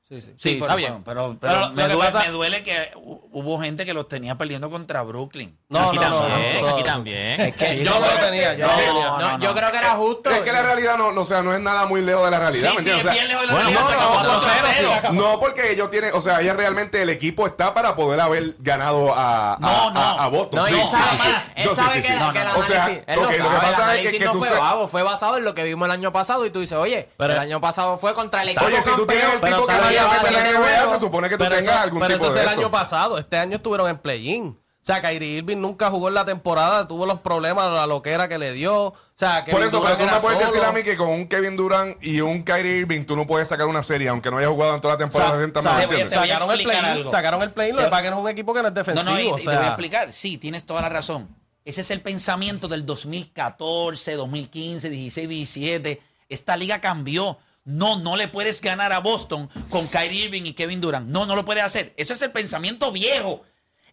Sí, 0.08 0.20
sí. 0.20 0.34
Sí, 0.38 0.50
está 0.52 0.66
pero, 0.66 0.76
bien. 0.76 1.02
Pero, 1.04 1.36
pero 1.40 1.52
Pero 1.54 1.68
me, 1.70 1.82
duele, 1.82 1.96
pasa- 2.12 2.20
me 2.20 2.30
duele 2.30 2.62
que 2.62 2.92
hu- 2.94 3.22
hubo 3.32 3.60
gente 3.60 3.84
que 3.84 3.92
los 3.92 4.06
tenía 4.06 4.38
perdiendo 4.38 4.70
contra 4.70 5.02
Brooklyn. 5.02 5.58
No, 5.68 5.80
aquí 5.88 5.96
no, 5.98 6.08
no, 6.08 6.16
también, 6.20 6.60
no, 6.60 6.68
aquí 6.68 6.78
no. 6.78 6.82
también. 6.84 7.40
Es 7.40 7.56
que 7.56 7.66
Sí, 7.68 7.84
Yo 7.84 7.90
no, 7.90 7.98
lo 7.98 8.06
tenía, 8.20 8.54
yo 8.54 8.66
no, 8.68 8.72
no 8.72 8.78
lo 8.78 8.84
tenía. 8.86 9.06
no, 9.08 9.18
No, 9.18 9.38
no. 9.38 9.44
yo 9.44 9.52
creo 9.52 9.70
que 9.72 9.78
era 9.78 9.90
justo. 9.96 10.30
Es 10.30 10.40
que 10.42 10.52
la 10.52 10.62
realidad 10.62 10.96
no, 10.96 11.08
o 11.08 11.24
sea, 11.24 11.42
no 11.42 11.52
es 11.52 11.58
nada 11.60 11.86
muy 11.86 12.02
lejos 12.02 12.24
de 12.24 12.30
la 12.30 12.38
realidad, 12.38 12.70
Sí, 12.70 12.76
¿me 12.76 12.82
sí, 12.84 12.90
entiendes? 12.90 12.98
es 12.98 13.00
O 13.00 13.02
sea, 13.02 13.12
bien 13.12 13.28
lejos 13.28 13.40
de 13.40 13.46
la 13.48 13.52
bueno, 13.52 13.68
realidad, 13.68 13.80
no, 13.82 13.88
se 13.88 13.94
no, 13.96 14.00
acabó 14.00 14.22
no, 14.22 15.10
4-0. 15.10 15.12
no, 15.12 15.40
porque 15.40 15.72
ellos 15.72 15.90
tienen, 15.90 16.10
o 16.14 16.20
sea, 16.20 16.40
ellos 16.40 16.56
realmente 16.56 17.02
el 17.02 17.10
equipo 17.10 17.44
está 17.48 17.74
para 17.74 17.96
poder 17.96 18.20
haber 18.20 18.54
ganado 18.60 19.12
a, 19.12 19.54
a, 19.54 19.58
No, 19.58 19.90
no. 19.90 20.00
a, 20.00 20.24
a 20.24 20.28
Boston. 20.28 20.60
No, 20.60 20.66
sí, 20.66 20.74
él 20.74 20.80
sí, 20.82 20.88
sabe, 20.88 21.18
sí, 21.18 21.18
sí. 21.26 21.52
él 21.56 21.64
No, 21.64 21.70
sí, 21.74 21.76
sabe 21.76 21.90
sí, 21.94 22.08
que. 22.08 22.14
O 22.14 22.62
sea, 22.62 22.86
lo 23.16 23.50
que 23.50 23.56
pasa 23.66 23.96
es 23.98 24.12
que- 24.12 24.18
no 24.24 24.32
tú 24.32 24.38
fue 24.44 24.56
vago, 24.56 24.86
fue 24.86 25.02
basado 25.02 25.36
en 25.36 25.44
lo 25.44 25.52
que 25.54 25.64
vimos 25.64 25.86
el 25.86 25.92
año 25.92 26.12
pasado 26.12 26.46
y 26.46 26.50
tú 26.50 26.60
dices, 26.60 26.78
oye, 26.78 27.08
Pero- 27.16 27.32
el 27.32 27.38
año 27.40 27.60
pasado 27.60 27.98
fue 27.98 28.14
contra 28.14 28.42
el 28.42 28.50
equipo 28.50 28.64
Oye, 28.66 28.80
si 28.80 28.90
tú 28.94 29.04
tienes 29.04 29.26
el 29.34 29.40
tipo 29.40 29.66
que 29.66 29.72
la 30.04 30.58
NBA, 30.58 30.94
se 30.94 31.00
supone 31.00 31.28
que 31.28 31.36
tú 31.36 31.44
pero 31.44 31.56
tengas 31.56 31.74
eso, 31.74 31.82
algún 31.82 32.00
pero 32.00 32.14
tipo 32.14 32.24
eso 32.26 32.34
es 32.34 32.42
el 32.44 32.48
esto. 32.48 32.60
año 32.60 32.70
pasado. 32.70 33.18
Este 33.18 33.36
año 33.38 33.56
estuvieron 33.56 33.88
en 33.88 33.98
play-in. 33.98 34.46
O 34.48 34.86
sea, 34.86 35.00
Kyrie 35.00 35.38
Irving 35.38 35.56
nunca 35.56 35.90
jugó 35.90 36.06
en 36.06 36.14
la 36.14 36.24
temporada, 36.24 36.86
tuvo 36.86 37.06
los 37.06 37.18
problemas, 37.18 37.68
la 37.72 37.88
loquera 37.88 38.28
que 38.28 38.38
le 38.38 38.52
dio. 38.52 38.84
O 38.84 38.94
sea, 39.16 39.42
que 39.42 39.50
Por 39.50 39.60
eso, 39.62 39.82
pero 39.82 39.96
tú 39.96 40.06
no 40.06 40.20
puedes 40.20 40.38
decir 40.38 40.62
a 40.62 40.70
mí 40.70 40.84
que 40.84 40.96
con 40.96 41.08
un 41.08 41.26
Kevin 41.26 41.56
Durant 41.56 41.96
y 42.04 42.20
un 42.20 42.44
Kyrie 42.44 42.78
Irving 42.78 43.04
tú 43.04 43.16
no 43.16 43.26
puedes 43.26 43.48
sacar 43.48 43.66
una 43.66 43.82
serie, 43.82 44.08
aunque 44.08 44.30
no 44.30 44.38
haya 44.38 44.46
jugado 44.48 44.76
en 44.76 44.80
toda 44.80 44.94
la 44.94 44.98
temporada. 44.98 45.36
¿me 45.38 45.48
te 45.48 45.60
voy 45.60 45.96
te 45.96 46.06
sacaron 46.06 46.52
el 46.52 46.70
algo. 46.70 47.10
sacaron 47.10 47.42
el 47.42 47.50
play-in, 47.50 47.74
lo 47.74 47.82
que 47.82 47.88
pasa 47.88 48.04
es 48.04 48.10
no 48.12 48.20
un 48.20 48.28
equipo 48.28 48.54
que 48.54 48.62
no 48.62 48.68
es 48.68 48.74
No, 48.74 48.78
defensivo. 48.78 49.12
no, 49.16 49.20
y, 49.20 49.26
o 49.32 49.38
y 49.38 49.42
sea, 49.42 49.50
te 49.50 49.56
voy 49.58 49.66
a 49.66 49.68
explicar. 49.70 50.12
Sí, 50.12 50.38
tienes 50.38 50.64
toda 50.64 50.82
la 50.82 50.88
razón. 50.88 51.28
Ese 51.64 51.80
es 51.80 51.90
el 51.90 52.00
pensamiento 52.00 52.68
del 52.68 52.86
2014, 52.86 54.14
2015, 54.14 54.88
16, 54.88 55.28
17. 55.28 56.00
Esta 56.28 56.56
liga 56.56 56.80
cambió. 56.80 57.38
No, 57.66 57.98
no 57.98 58.16
le 58.16 58.28
puedes 58.28 58.60
ganar 58.62 58.92
a 58.94 59.00
Boston 59.00 59.50
con 59.68 59.86
Kyrie 59.88 60.24
Irving 60.24 60.44
y 60.46 60.54
Kevin 60.54 60.80
Durant. 60.80 61.08
No, 61.08 61.26
no 61.26 61.36
lo 61.36 61.44
puedes 61.44 61.62
hacer. 61.64 61.92
Eso 61.98 62.14
es 62.14 62.22
el 62.22 62.32
pensamiento 62.32 62.90
viejo. 62.92 63.42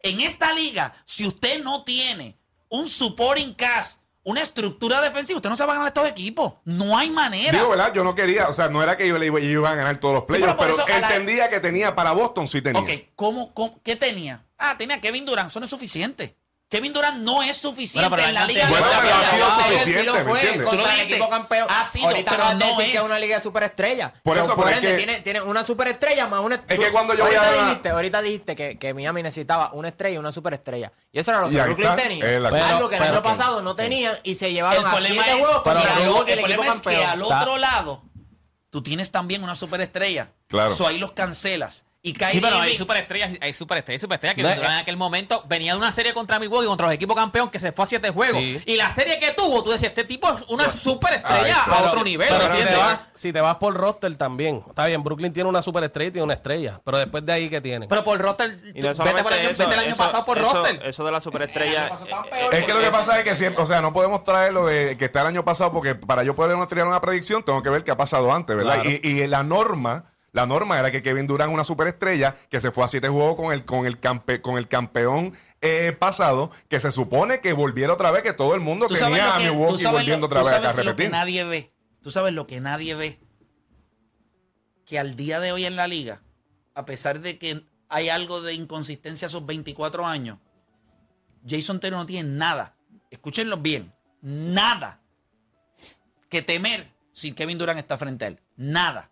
En 0.01 0.21
esta 0.21 0.53
liga, 0.53 0.93
si 1.05 1.25
usted 1.27 1.61
no 1.63 1.83
tiene 1.83 2.37
un 2.69 2.87
supporting 2.87 3.53
cast, 3.55 3.99
una 4.23 4.41
estructura 4.41 5.01
defensiva, 5.01 5.37
usted 5.37 5.49
no 5.49 5.57
se 5.57 5.65
va 5.65 5.73
a 5.73 5.75
ganar 5.75 5.87
estos 5.89 6.07
equipos. 6.07 6.53
No 6.63 6.97
hay 6.97 7.09
manera. 7.09 7.51
Digo, 7.57 7.69
¿verdad? 7.71 7.91
Yo 7.93 8.03
no 8.05 8.15
quería, 8.15 8.47
o 8.47 8.53
sea, 8.53 8.69
no 8.69 8.81
era 8.81 8.95
que 8.95 9.07
yo 9.07 9.17
le 9.17 9.25
iba, 9.25 9.39
yo 9.39 9.47
iba 9.49 9.71
a 9.71 9.75
ganar 9.75 9.97
todos 9.97 10.13
los 10.13 10.23
Sí, 10.29 10.39
playoffs, 10.41 10.55
pero 10.59 10.99
la- 11.01 11.07
entendía 11.09 11.49
que 11.49 11.59
tenía 11.59 11.93
para 11.95 12.11
Boston, 12.13 12.47
sí 12.47 12.61
tenía. 12.61 12.79
Ok, 12.81 12.89
¿cómo, 13.15 13.53
cómo, 13.53 13.81
qué 13.83 13.95
tenía? 13.95 14.45
Ah, 14.57 14.77
tenía 14.77 15.01
Kevin 15.01 15.25
Durant. 15.25 15.49
Eso 15.49 15.59
no 15.59 15.65
es 15.65 15.69
suficiente. 15.69 16.37
Kevin 16.73 16.91
Durant 16.91 17.17
no 17.19 17.43
es 17.43 17.55
suficiente 17.55 18.09
Bueno, 18.09 18.15
pero 18.15 18.29
en 18.29 18.33
la 18.33 18.47
liga. 18.47 18.67
Bueno, 18.67 18.87
pero 18.99 19.15
ha 19.15 19.29
sido 19.29 19.51
suficiente, 19.51 19.99
sí 19.99 20.05
lo 20.07 20.13
¿me 20.15 20.21
fue 20.23 20.39
entiendes? 20.41 20.67
Contra 20.67 20.93
el 20.95 20.99
equipo 21.01 21.29
campeón. 21.29 21.67
Ha 21.69 21.83
sido, 21.83 22.07
Ahorita 22.07 22.31
pero 22.31 22.43
no 22.53 22.65
decir 22.65 22.85
es. 22.85 22.91
que 22.93 22.97
es 22.97 23.03
una 23.03 23.19
liga 23.19 23.35
de 23.35 23.41
superestrella. 23.43 24.13
Por 24.23 24.37
eso, 24.39 24.55
por 24.55 24.65
pero 24.65 24.69
es 24.69 24.83
ende, 24.83 24.89
que- 24.89 24.97
tiene, 24.97 25.19
tiene 25.21 25.41
una 25.41 25.63
superestrella 25.63 26.25
más 26.25 26.39
una 26.39 26.55
Es 26.67 26.79
que 26.79 26.91
cuando 26.91 27.13
yo 27.13 27.25
voy 27.25 27.35
ahorita 27.35 27.61
a- 27.61 27.65
dijiste, 27.67 27.89
ahorita 27.89 28.21
dijiste 28.23 28.55
que, 28.55 28.79
que 28.79 28.93
Miami 28.95 29.21
necesitaba 29.21 29.69
una 29.73 29.89
estrella 29.89 30.15
y 30.15 30.17
una 30.17 30.31
superestrella. 30.31 30.91
Y 31.11 31.19
eso 31.19 31.29
era 31.29 31.41
lo 31.41 31.49
que 31.51 31.61
Brooklyn 31.61 31.89
está, 31.91 32.01
tenía. 32.01 32.49
cosa. 32.49 32.69
algo 32.77 32.89
que 32.89 32.95
el 32.95 33.01
Pero- 33.01 33.13
año 33.13 33.21
pero- 33.21 33.35
pasado 33.37 33.61
no 33.61 33.75
tenían 33.75 34.15
y 34.23 34.33
se 34.33 34.51
llevaron 34.51 34.81
El 34.81 34.87
a 34.87 34.91
problema 34.93 35.23
siete 35.23 35.29
es, 35.39 35.45
juegos 35.45 35.61
que, 35.63 35.69
contra 35.69 35.81
al- 35.95 36.01
el 36.01 36.07
el 36.07 36.39
problema 36.39 36.67
es 36.73 36.81
que 36.81 37.05
al 37.05 37.21
otro 37.21 37.57
lado 37.57 38.03
tú 38.71 38.81
tienes 38.81 39.11
también 39.11 39.43
una 39.43 39.53
superestrella. 39.53 40.29
Claro. 40.47 40.75
So 40.75 40.87
ahí 40.87 40.97
los 40.97 41.11
cancelas. 41.11 41.85
Y 42.05 42.11
Kyrie 42.11 42.33
Sí, 42.33 42.41
pero 42.41 42.57
hay 42.59 42.75
superestrellas, 42.75 43.31
hay 43.39 43.53
superestrellas, 43.53 44.01
superestrellas 44.01 44.35
que 44.35 44.43
No, 44.43 44.49
Durant 44.49 44.73
en 44.73 44.79
aquel 44.81 44.97
momento 44.97 45.41
venía 45.47 45.71
de 45.71 45.77
una 45.77 45.93
serie 45.93 46.13
contra 46.13 46.37
Milwaukee, 46.37 46.67
contra 46.67 46.87
los 46.87 46.93
equipos 46.93 47.15
campeón, 47.15 47.49
que 47.49 47.59
se 47.59 47.71
fue 47.71 47.83
a 47.83 47.85
siete 47.85 48.09
juegos. 48.09 48.41
Sí. 48.41 48.61
Y 48.65 48.75
la 48.75 48.89
serie 48.89 49.19
que 49.19 49.31
tuvo, 49.31 49.63
tú 49.63 49.71
decías, 49.71 49.91
este 49.91 50.03
tipo 50.03 50.29
es 50.29 50.41
una 50.49 50.69
superestrella 50.69 51.63
ahí 51.63 51.73
a 51.73 51.83
otro 51.87 52.03
nivel. 52.03 52.27
Pero 52.29 52.43
¿me 52.43 52.49
si 52.49 52.57
te, 52.67 52.75
vas, 52.75 53.09
si 53.13 53.31
te 53.31 53.39
vas 53.39 53.55
por 53.55 53.73
roster 53.75 54.13
también. 54.17 54.61
Está 54.67 54.85
bien, 54.87 55.01
Brooklyn 55.01 55.31
tiene 55.31 55.47
una 55.47 55.61
superestrella 55.61 56.09
y 56.09 56.11
tiene 56.11 56.23
una 56.25 56.33
estrella. 56.33 56.81
Pero 56.83 56.97
después 56.97 57.25
de 57.25 57.31
ahí, 57.31 57.49
¿qué 57.49 57.61
tienen? 57.61 57.87
Pero 57.87 58.03
por 58.03 58.19
roster, 58.19 58.51
Y 58.75 58.81
tú- 58.81 58.87
no 58.97 59.03
vete, 59.05 59.23
por 59.23 59.31
el 59.31 59.39
año, 59.39 59.49
eso, 59.51 59.63
vete 59.63 59.73
el 59.75 59.79
año 59.79 59.91
eso- 59.91 60.03
pasado 60.03 60.25
por 60.25 60.37
eso- 60.37 60.53
roster. 60.61 60.81
Eso 60.85 61.05
de 61.05 61.11
la 61.13 61.21
superestrella. 61.21 61.87
eh, 61.87 62.49
Es 62.51 62.65
que 62.65 62.73
lo 62.73 62.81
que 62.81 62.91
pasa 62.91 63.17
es 63.19 63.23
que 63.23 63.33
siempre, 63.37 63.63
o 63.63 63.65
sea, 63.65 63.81
no 63.81 63.93
podemos 63.93 64.25
traer 64.25 64.51
lo 64.51 64.65
de 64.65 64.97
que 64.97 65.05
está 65.05 65.21
el 65.21 65.27
año 65.27 65.45
pasado, 65.45 65.71
porque 65.71 65.95
para 65.95 66.23
yo 66.23 66.35
poder 66.35 66.67
tirar 66.67 66.85
una 66.85 66.99
predicción, 66.99 67.43
tengo 67.43 67.61
que 67.63 67.69
ver 67.69 67.85
qué 67.85 67.91
ha 67.91 67.97
pasado 67.97 68.33
antes, 68.33 68.57
¿verdad? 68.57 68.81
Claro. 68.81 68.89
Y, 68.89 68.99
y 69.07 69.25
la 69.27 69.43
norma, 69.43 70.11
la 70.33 70.45
norma 70.45 70.77
era 70.79 70.91
que 70.91 71.01
Kevin 71.01 71.27
Durant, 71.27 71.53
una 71.53 71.63
superestrella, 71.63 72.35
que 72.49 72.59
se 72.59 72.71
fue 72.71 72.83
a 72.83 72.87
siete 72.87 73.07
juegos 73.07 73.35
con 73.35 73.53
el, 73.53 73.63
con 73.65 73.85
el, 73.85 74.01
campe- 74.01 74.41
con 74.41 74.57
el 74.57 74.67
campeón 74.67 75.33
eh, 75.61 75.95
pasado, 75.97 76.51
que 76.67 76.79
se 76.79 76.91
supone 76.91 77.39
que 77.39 77.53
volviera 77.53 77.93
otra 77.93 78.11
vez, 78.11 78.23
que 78.23 78.33
todo 78.33 78.55
el 78.55 78.59
mundo 78.59 78.87
tenía 78.87 79.35
a 79.35 79.37
que, 79.37 79.51
Milwaukee 79.51 79.85
volviendo 79.85 80.21
lo, 80.21 80.25
otra 80.25 80.39
tú 80.41 80.45
vez 80.47 80.53
acá 80.55 80.69
a 80.69 80.71
sabes 80.71 80.85
lo 80.87 80.95
que 80.95 81.07
nadie 81.09 81.43
ve. 81.45 81.71
Tú 82.01 82.11
sabes 82.11 82.33
lo 82.33 82.47
que 82.47 82.59
nadie 82.59 82.95
ve. 82.95 83.19
Que 84.85 84.99
al 84.99 85.15
día 85.15 85.39
de 85.39 85.51
hoy 85.51 85.65
en 85.65 85.75
la 85.75 85.87
liga, 85.87 86.21
a 86.75 86.83
pesar 86.85 87.21
de 87.21 87.37
que 87.37 87.63
hay 87.87 88.09
algo 88.09 88.41
de 88.41 88.53
inconsistencia 88.55 89.27
a 89.27 89.29
sus 89.29 89.45
24 89.45 90.05
años, 90.05 90.39
Jason 91.47 91.79
Taylor 91.79 91.99
no 91.99 92.05
tiene 92.05 92.27
nada. 92.29 92.73
Escúchenlo 93.11 93.57
bien. 93.57 93.93
Nada 94.21 94.99
que 96.27 96.41
temer 96.41 96.91
si 97.13 97.33
Kevin 97.33 97.57
Durant 97.59 97.77
está 97.79 97.97
frente 97.97 98.25
a 98.25 98.27
él. 98.29 98.39
Nada. 98.57 99.11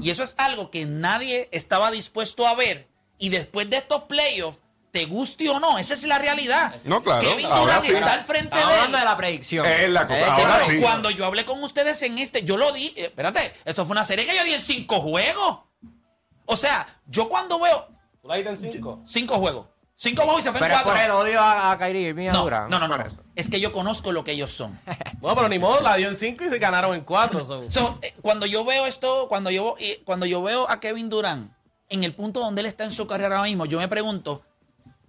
Y 0.00 0.10
eso 0.10 0.22
es 0.22 0.34
algo 0.38 0.70
que 0.70 0.86
nadie 0.86 1.48
estaba 1.52 1.90
dispuesto 1.90 2.46
a 2.46 2.54
ver. 2.54 2.88
Y 3.18 3.28
después 3.28 3.70
de 3.70 3.76
estos 3.78 4.02
playoffs, 4.04 4.60
te 4.90 5.06
guste 5.06 5.48
o 5.48 5.58
no, 5.58 5.76
esa 5.78 5.94
es 5.94 6.04
la 6.04 6.18
realidad. 6.18 6.76
No, 6.84 7.02
claro, 7.02 7.20
Kevin 7.28 7.46
ahora 7.46 7.60
Durant 7.80 7.82
sí. 7.84 7.92
está 7.92 8.12
al 8.12 8.24
frente 8.24 8.56
de 8.56 8.62
él. 8.62 8.68
hablando 8.70 8.98
de 8.98 9.04
la 9.04 9.16
predicción. 9.16 9.66
Es 9.66 9.90
la 9.90 10.06
cosa, 10.06 10.20
Eh, 10.20 10.24
ahora 10.30 10.58
pero 10.64 10.76
sí. 10.76 10.82
Cuando 10.82 11.10
yo 11.10 11.24
hablé 11.26 11.44
con 11.44 11.62
ustedes 11.64 12.00
en 12.02 12.18
este, 12.18 12.44
yo 12.44 12.56
lo 12.56 12.70
di. 12.72 12.88
eh, 12.96 13.06
Espérate, 13.06 13.52
esto 13.64 13.84
fue 13.86 13.92
una 13.92 14.04
serie 14.04 14.24
que 14.24 14.36
yo 14.36 14.44
di 14.44 14.52
en 14.52 14.60
cinco 14.60 15.00
juegos. 15.00 15.58
O 16.46 16.56
sea, 16.56 16.86
yo 17.06 17.28
cuando 17.28 17.58
veo 17.58 17.88
¿Tú 18.22 18.28
la 18.28 18.36
diste 18.36 18.50
en 18.66 18.72
cinco? 18.72 19.02
cinco 19.06 19.38
juegos, 19.38 19.66
cinco 19.96 20.22
juegos 20.22 20.40
y 20.40 20.44
se 20.44 20.50
fue 20.50 20.58
en 20.58 20.64
Pero 20.64 20.74
es 20.76 20.82
cuatro. 20.82 20.92
por 20.92 21.00
el 21.02 21.10
odio 21.10 21.40
a, 21.40 21.72
a 21.72 21.78
Kyrie 21.78 22.08
Irving 22.08 22.24
y 22.24 22.28
a 22.28 22.32
no, 22.32 22.42
Durant. 22.44 22.70
no, 22.70 22.78
no, 22.78 22.88
no, 22.88 22.98
no. 22.98 23.04
Es 23.36 23.48
que 23.48 23.60
yo 23.60 23.72
conozco 23.72 24.12
lo 24.12 24.24
que 24.24 24.32
ellos 24.32 24.50
son. 24.50 24.78
Bueno, 25.20 25.36
pero 25.36 25.48
ni 25.48 25.58
modo, 25.58 25.80
la 25.80 25.96
dio 25.96 26.08
en 26.08 26.16
cinco 26.16 26.44
y 26.44 26.50
se 26.50 26.58
ganaron 26.58 26.94
en 26.94 27.00
cuatro. 27.02 27.42
so. 27.46 27.70
So, 27.70 27.98
eh, 28.02 28.12
cuando 28.20 28.44
yo 28.44 28.62
veo 28.64 28.84
esto, 28.84 29.26
cuando 29.28 29.50
yo, 29.50 29.74
eh, 29.78 30.02
cuando 30.04 30.26
yo 30.26 30.42
veo 30.42 30.68
a 30.68 30.80
Kevin 30.80 31.08
Durant 31.08 31.50
en 31.88 32.04
el 32.04 32.14
punto 32.14 32.40
donde 32.40 32.60
él 32.60 32.66
está 32.66 32.84
en 32.84 32.92
su 32.92 33.06
carrera 33.06 33.36
ahora 33.36 33.48
mismo, 33.48 33.64
yo 33.64 33.78
me 33.78 33.88
pregunto, 33.88 34.42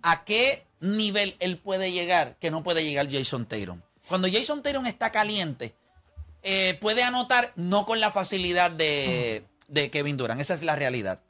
¿a 0.01 0.23
qué 0.23 0.65
nivel 0.79 1.35
él 1.39 1.57
puede 1.57 1.91
llegar 1.91 2.37
que 2.39 2.49
no 2.49 2.63
puede 2.63 2.85
llegar 2.85 3.11
Jason 3.11 3.45
Tatum? 3.45 3.81
Cuando 4.07 4.29
Jason 4.31 4.61
Tatum 4.63 4.85
está 4.85 5.11
caliente, 5.11 5.75
eh, 6.43 6.77
puede 6.79 7.03
anotar 7.03 7.51
no 7.57 7.85
con 7.85 7.99
la 7.99 8.09
facilidad 8.11 8.71
de, 8.71 9.43
de 9.67 9.89
Kevin 9.91 10.15
Durant, 10.15 10.39
esa 10.39 10.53
es 10.53 10.61
la 10.63 10.75
realidad. 10.77 11.21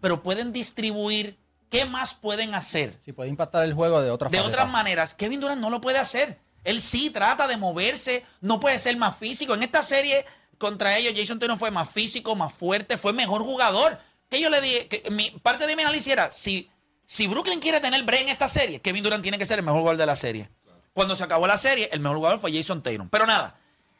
Pero 0.00 0.22
pueden 0.22 0.52
distribuir, 0.52 1.36
¿qué 1.70 1.84
más 1.84 2.14
pueden 2.14 2.54
hacer? 2.54 2.98
Si 3.04 3.12
puede 3.12 3.28
impactar 3.30 3.64
el 3.64 3.74
juego 3.74 4.00
de 4.00 4.10
otras 4.10 4.30
De 4.32 4.40
otras 4.40 4.68
maneras, 4.70 5.14
Kevin 5.14 5.40
Durant 5.40 5.60
no 5.60 5.70
lo 5.70 5.80
puede 5.80 5.98
hacer. 5.98 6.38
Él 6.64 6.80
sí 6.80 7.10
trata 7.10 7.46
de 7.46 7.56
moverse, 7.56 8.24
no 8.40 8.60
puede 8.60 8.78
ser 8.78 8.96
más 8.96 9.16
físico. 9.16 9.54
En 9.54 9.62
esta 9.62 9.82
serie 9.82 10.24
contra 10.58 10.96
ellos, 10.98 11.14
Jason 11.16 11.38
Tatum 11.38 11.58
fue 11.58 11.70
más 11.70 11.88
físico, 11.88 12.34
más 12.34 12.52
fuerte, 12.52 12.98
fue 12.98 13.12
mejor 13.12 13.42
jugador. 13.42 13.98
Que 14.28 14.40
yo 14.40 14.50
le 14.50 14.60
dije, 14.60 14.88
que 14.88 15.10
mi, 15.10 15.30
parte 15.30 15.66
de 15.66 15.76
mi 15.76 15.82
análisis 15.82 16.12
era, 16.12 16.30
si, 16.32 16.68
si 17.06 17.26
Brooklyn 17.28 17.60
quiere 17.60 17.80
tener 17.80 18.02
break 18.02 18.22
en 18.22 18.28
esta 18.30 18.48
serie, 18.48 18.80
Kevin 18.80 19.02
Durant 19.04 19.22
tiene 19.22 19.38
que 19.38 19.46
ser 19.46 19.58
el 19.60 19.64
mejor 19.64 19.80
jugador 19.80 19.98
de 19.98 20.06
la 20.06 20.16
serie. 20.16 20.50
Cuando 20.92 21.14
se 21.16 21.22
acabó 21.24 21.46
la 21.46 21.56
serie, 21.56 21.88
el 21.92 22.00
mejor 22.00 22.16
jugador 22.18 22.38
fue 22.40 22.52
Jason 22.52 22.82
Tatum. 22.82 23.08
Pero 23.08 23.24
nada, 23.24 23.56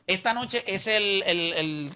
esta 0.07 0.35
noche 0.35 0.65
es 0.67 0.87
el, 0.89 1.23
el- 1.27 1.53
el 1.55 1.93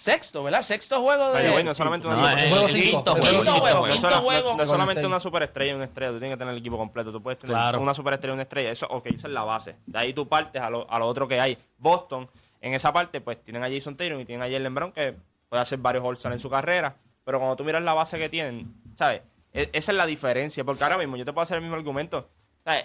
sexto, 0.00 0.42
¿verdad? 0.42 0.62
Sexto 0.62 1.00
juego 1.00 1.32
de... 1.32 1.64
No 1.64 1.70
es 1.70 1.76
solamente 1.76 2.06
una 2.06 2.16
No, 2.16 2.28
super- 2.30 2.48
Juego 2.48 2.66
quinto 2.66 2.82
cinco. 2.82 3.02
juego. 3.02 3.20
Quinto 3.20 3.30
quinto 3.44 3.52
juego. 3.60 3.80
No 3.86 3.92
quinto 3.92 4.00
sola- 4.08 4.20
juego. 4.22 4.50
no- 4.50 4.56
no 4.56 4.62
es 4.62 4.68
solamente 4.68 5.06
una 5.06 5.20
superestrella 5.20 5.72
y 5.72 5.74
una 5.74 5.84
estrella, 5.84 6.12
tú 6.12 6.18
tienes 6.18 6.34
que 6.36 6.38
tener 6.38 6.52
el 6.54 6.60
equipo 6.60 6.78
completo. 6.78 7.12
Tú 7.12 7.22
puedes 7.22 7.38
tener 7.38 7.54
Claro. 7.54 7.80
una 7.80 7.94
superestrella 7.94 8.32
y 8.32 8.34
una 8.34 8.42
estrella. 8.42 8.70
Eso, 8.70 8.86
ok, 8.88 9.06
esa 9.06 9.28
es 9.28 9.34
la 9.34 9.42
base. 9.44 9.76
De 9.86 9.98
ahí 9.98 10.12
tú 10.14 10.26
partes 10.28 10.60
a 10.62 10.70
lo, 10.70 10.90
a 10.90 10.98
lo 10.98 11.06
otro 11.06 11.28
que 11.28 11.40
hay. 11.40 11.56
Boston, 11.78 12.28
en 12.60 12.74
esa 12.74 12.92
parte, 12.92 13.20
pues 13.20 13.42
tienen 13.44 13.62
a 13.62 13.68
Jason 13.70 13.96
Tatum 13.96 14.20
y 14.20 14.24
tienen 14.24 14.42
a 14.46 14.50
Jalen 14.50 14.74
Brown, 14.74 14.92
que 14.92 15.16
puede 15.48 15.62
hacer 15.62 15.78
varios 15.78 16.04
all 16.04 16.32
en 16.32 16.38
su 16.38 16.48
carrera. 16.50 16.96
Pero 17.24 17.38
cuando 17.38 17.56
tú 17.56 17.64
miras 17.64 17.82
la 17.82 17.92
base 17.94 18.18
que 18.18 18.28
tienen, 18.28 18.74
¿sabes? 18.96 19.22
E- 19.52 19.68
esa 19.72 19.92
es 19.92 19.96
la 19.96 20.06
diferencia. 20.06 20.64
Porque 20.64 20.82
ahora 20.84 20.96
mismo 20.98 21.16
yo 21.16 21.24
te 21.24 21.32
puedo 21.32 21.42
hacer 21.42 21.56
el 21.56 21.62
mismo 21.62 21.76
argumento. 21.76 22.28
¿Sabes? 22.64 22.84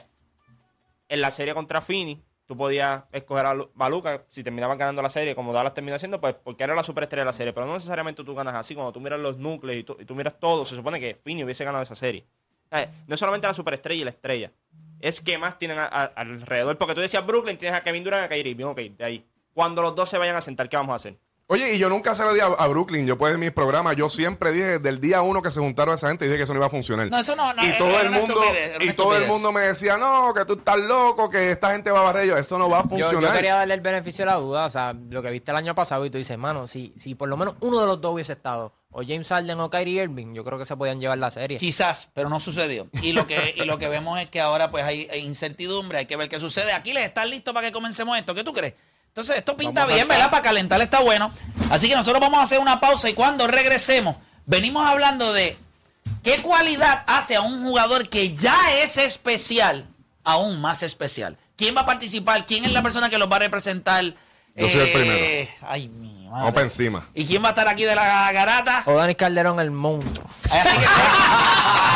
En 1.08 1.22
la 1.22 1.32
serie 1.32 1.54
contra 1.54 1.82
Fini, 1.82 2.22
tú 2.46 2.56
podías 2.58 3.04
escoger 3.12 3.46
a 3.46 3.54
Lu- 3.54 3.72
Baluca 3.76 4.24
si 4.28 4.44
terminaban 4.44 4.78
ganando 4.78 5.02
la 5.02 5.10
serie, 5.10 5.36
como 5.36 5.52
Dallas 5.54 5.74
terminó 5.74 5.96
haciendo, 5.96 6.20
pues 6.22 6.36
porque 6.44 6.64
era 6.64 6.76
la 6.76 6.84
superestrella 6.84 7.22
de 7.22 7.26
la 7.26 7.34
serie. 7.34 7.54
Pero 7.54 7.66
no 7.66 7.74
necesariamente 7.74 8.24
tú 8.24 8.36
ganas 8.36 8.56
así. 8.56 8.76
Cuando 8.76 8.92
tú 8.94 9.00
miras 9.00 9.20
los 9.20 9.38
núcleos 9.38 9.80
y 9.80 9.84
tú, 9.84 9.98
y 10.00 10.06
tú 10.06 10.16
miras 10.16 10.40
todo, 10.40 10.66
se 10.66 10.76
supone 10.76 11.00
que 11.00 11.16
Fini 11.16 11.44
hubiese 11.44 11.64
ganado 11.66 11.84
esa 11.84 11.96
serie. 11.96 12.26
No 13.08 13.14
es 13.14 13.20
solamente 13.20 13.48
la 13.48 13.54
superestrella 13.54 14.02
y 14.02 14.04
la 14.06 14.10
estrella. 14.12 14.52
Es 15.00 15.22
que 15.22 15.38
más 15.38 15.58
tienen 15.58 15.78
alrededor. 15.80 16.78
Porque 16.78 16.96
tú 16.96 17.02
decías 17.02 17.26
Brooklyn, 17.26 17.58
tienes 17.58 17.78
a 17.78 17.82
Kevin 17.82 18.04
Durant 18.04 18.26
a 18.26 18.30
Kyrie 18.30 18.52
Irving. 18.52 18.66
Ok, 18.66 18.80
de 18.80 19.04
ahí. 19.06 19.26
Cuando 19.54 19.82
los 19.82 19.96
dos 19.96 20.10
se 20.10 20.18
vayan 20.18 20.36
a 20.36 20.42
sentar, 20.42 20.68
¿qué 20.68 20.76
vamos 20.78 20.94
a 20.94 20.96
hacer? 20.96 21.18
Oye, 21.48 21.76
y 21.76 21.78
yo 21.78 21.90
nunca 21.90 22.16
se 22.16 22.24
lo 22.24 22.34
di 22.34 22.40
a, 22.40 22.46
a 22.48 22.68
Brooklyn. 22.68 23.06
Yo, 23.06 23.20
pues, 23.20 23.34
en 23.36 23.40
mis 23.40 23.52
programas, 23.52 23.96
yo 23.96 24.10
siempre 24.10 24.52
dije, 24.52 24.66
desde 24.80 24.90
el 24.90 25.00
día 25.00 25.22
uno 25.22 25.44
que 25.44 25.52
se 25.52 25.60
juntaron 25.60 25.94
esa 25.94 26.08
gente, 26.08 26.26
dije 26.26 26.38
que 26.38 26.44
eso 26.44 26.54
no 26.54 26.60
iba 26.60 26.66
a 26.66 26.72
funcionar. 26.72 27.08
No, 27.12 27.20
eso 27.20 27.36
no- 27.36 27.54
no, 27.54 27.64
y 27.64 27.68
era- 27.68 27.78
todo 27.78 27.90
era 27.90 28.02
el 28.02 28.10
mundo, 28.10 28.42
estupidez, 28.44 28.90
y 28.90 28.94
todo 28.94 29.16
el 29.16 29.28
mundo 29.28 29.52
me 29.52 29.62
decía, 29.62 29.96
no, 29.98 30.34
que 30.34 30.44
tú 30.46 30.54
estás 30.54 30.78
loco, 30.80 31.30
que 31.30 31.52
esta 31.52 31.72
gente 31.74 31.92
va 31.92 32.00
a 32.00 32.04
barrer. 32.04 32.26
Yo, 32.26 32.38
esto 32.38 32.58
no 32.58 32.68
va 32.68 32.80
a 32.80 32.84
funcionar. 32.84 33.30
yo 33.30 33.32
quería 33.34 33.56
darle 33.56 33.76
el 33.76 33.82
beneficio 33.82 34.26
de 34.26 34.32
la 34.32 34.38
duda, 34.38 34.66
o 34.66 34.70
sea, 34.72 34.96
lo 35.10 35.22
que 35.22 35.30
viste 35.30 35.52
el 35.52 35.58
año 35.58 35.76
pasado 35.76 36.04
y 36.06 36.10
tú 36.10 36.18
dices, 36.18 36.36
mano, 36.36 36.68
si, 36.68 36.94
si 36.98 37.14
por 37.14 37.30
lo 37.30 37.38
menos 37.38 37.54
uno 37.60 37.80
de 37.80 37.86
los 37.86 38.02
dos 38.02 38.14
hubiese 38.16 38.34
estado, 38.34 38.74
o 38.90 39.02
James 39.04 39.28
Harden 39.28 39.60
o 39.60 39.70
Kyrie 39.70 40.02
Irving, 40.02 40.34
yo 40.34 40.44
creo 40.44 40.58
que 40.58 40.66
se 40.66 40.76
podían 40.76 40.98
llevar 41.00 41.20
la 41.20 41.30
serie. 41.30 41.60
Quizás, 41.60 42.10
pero 42.16 42.28
no 42.28 42.40
sucedió. 42.40 42.88
Y 43.04 43.12
lo 43.12 43.28
que, 43.28 43.54
y 43.56 43.66
lo 43.66 43.78
que 43.78 43.88
vemos 43.88 44.20
es 44.20 44.30
que 44.30 44.42
ahora 44.42 44.72
pues 44.72 44.84
hay, 44.84 45.08
hay 45.12 45.20
incertidumbre, 45.20 46.00
hay 46.00 46.06
que 46.08 46.16
ver 46.16 46.28
qué 46.28 46.40
sucede. 46.40 46.72
Aquiles, 46.74 47.04
¿estás 47.04 47.28
listo 47.30 47.54
para 47.54 47.68
que 47.68 47.72
comencemos 47.74 48.18
esto? 48.18 48.34
¿Qué 48.34 48.44
tú 48.44 48.52
crees? 48.54 48.74
Entonces, 49.16 49.38
esto 49.38 49.56
pinta 49.56 49.84
Vamos 49.84 49.96
bien. 49.96 50.10
¿verdad? 50.10 50.30
Para 50.30 50.42
calentar 50.44 50.82
está 50.82 51.00
bueno. 51.00 51.32
Así 51.70 51.88
que 51.88 51.96
nosotros 51.96 52.20
vamos 52.20 52.38
a 52.38 52.42
hacer 52.42 52.60
una 52.60 52.82
pausa 52.82 53.08
y 53.10 53.14
cuando 53.14 53.48
regresemos, 53.48 54.18
venimos 54.46 54.86
hablando 54.86 55.32
de 55.32 55.58
qué 56.22 56.42
cualidad 56.42 57.06
hace 57.08 57.38
a 57.38 57.42
un 57.42 57.64
jugador 57.64 58.10
que 58.10 58.36
ya 58.36 58.58
es 58.84 58.98
especial 58.98 59.88
aún 60.26 60.60
más 60.60 60.84
especial. 60.84 61.38
¿Quién 61.56 61.78
va 61.78 61.82
a 61.82 61.86
participar? 61.86 62.46
¿Quién 62.46 62.66
es 62.66 62.74
la 62.74 62.82
persona 62.82 63.10
que 63.10 63.18
los 63.18 63.32
va 63.32 63.38
a 63.38 63.40
representar? 63.40 64.04
Yo 64.04 64.68
soy 64.68 64.82
el 64.82 64.88
Eh, 64.90 64.92
primero. 64.94 65.50
Ay, 65.72 65.88
mi 65.88 66.10
madre. 66.26 66.30
Vamos 66.32 66.52
para 66.52 66.64
encima. 66.66 67.08
¿Y 67.14 67.26
quién 67.26 67.42
va 67.42 67.48
a 67.48 67.52
estar 67.52 67.70
aquí 67.70 67.86
de 67.86 67.96
la 67.96 68.30
garata? 68.34 68.84
O 68.86 68.96
Dani 68.98 69.16
Calderón, 69.16 69.62
el 69.62 69.72
monstruo. 69.72 70.28
Así 70.52 70.78
que 70.78 70.86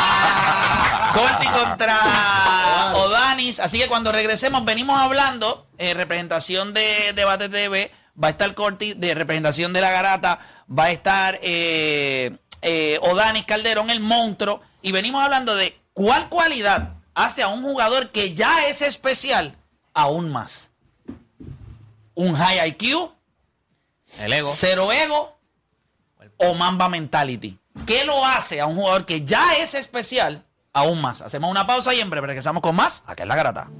Corti 1.12 1.46
contra 1.46 2.92
Odanis. 2.94 3.60
Así 3.60 3.78
que 3.78 3.88
cuando 3.88 4.12
regresemos, 4.12 4.64
venimos 4.64 5.00
hablando. 5.00 5.66
eh, 5.78 5.94
representación 5.94 6.72
de 6.74 7.12
Debate 7.14 7.48
TV. 7.48 7.90
Va 8.22 8.28
a 8.28 8.30
estar 8.32 8.54
Corti. 8.54 8.94
De 8.94 9.14
representación 9.14 9.72
de 9.72 9.80
la 9.80 9.90
garata. 9.90 10.38
Va 10.70 10.84
a 10.84 10.90
estar 10.90 11.38
eh, 11.42 12.36
eh, 12.62 12.98
Odanis 13.02 13.44
Calderón, 13.44 13.90
el 13.90 14.00
monstruo. 14.00 14.60
Y 14.82 14.92
venimos 14.92 15.22
hablando 15.24 15.54
de 15.56 15.78
cuál 15.92 16.28
cualidad 16.28 16.94
hace 17.14 17.42
a 17.42 17.48
un 17.48 17.62
jugador 17.62 18.10
que 18.10 18.34
ya 18.34 18.66
es 18.66 18.82
especial 18.82 19.56
aún 19.94 20.30
más. 20.30 20.70
Un 22.14 22.34
high 22.34 22.68
IQ, 22.68 23.10
El 24.20 24.32
ego. 24.32 24.50
cero 24.54 24.92
ego 24.92 25.38
o 26.36 26.54
Mamba 26.54 26.88
Mentality. 26.88 27.58
¿Qué 27.86 28.04
lo 28.04 28.24
hace 28.24 28.60
a 28.60 28.66
un 28.66 28.76
jugador 28.76 29.06
que 29.06 29.24
ya 29.24 29.56
es 29.58 29.74
especial 29.74 30.44
aún 30.72 31.00
más? 31.00 31.22
Hacemos 31.22 31.50
una 31.50 31.66
pausa 31.66 31.94
y 31.94 32.00
en 32.00 32.10
breve 32.10 32.28
regresamos 32.28 32.62
con 32.62 32.76
más. 32.76 33.02
Acá 33.06 33.22
en 33.22 33.28
la 33.28 33.36
garata. 33.36 33.70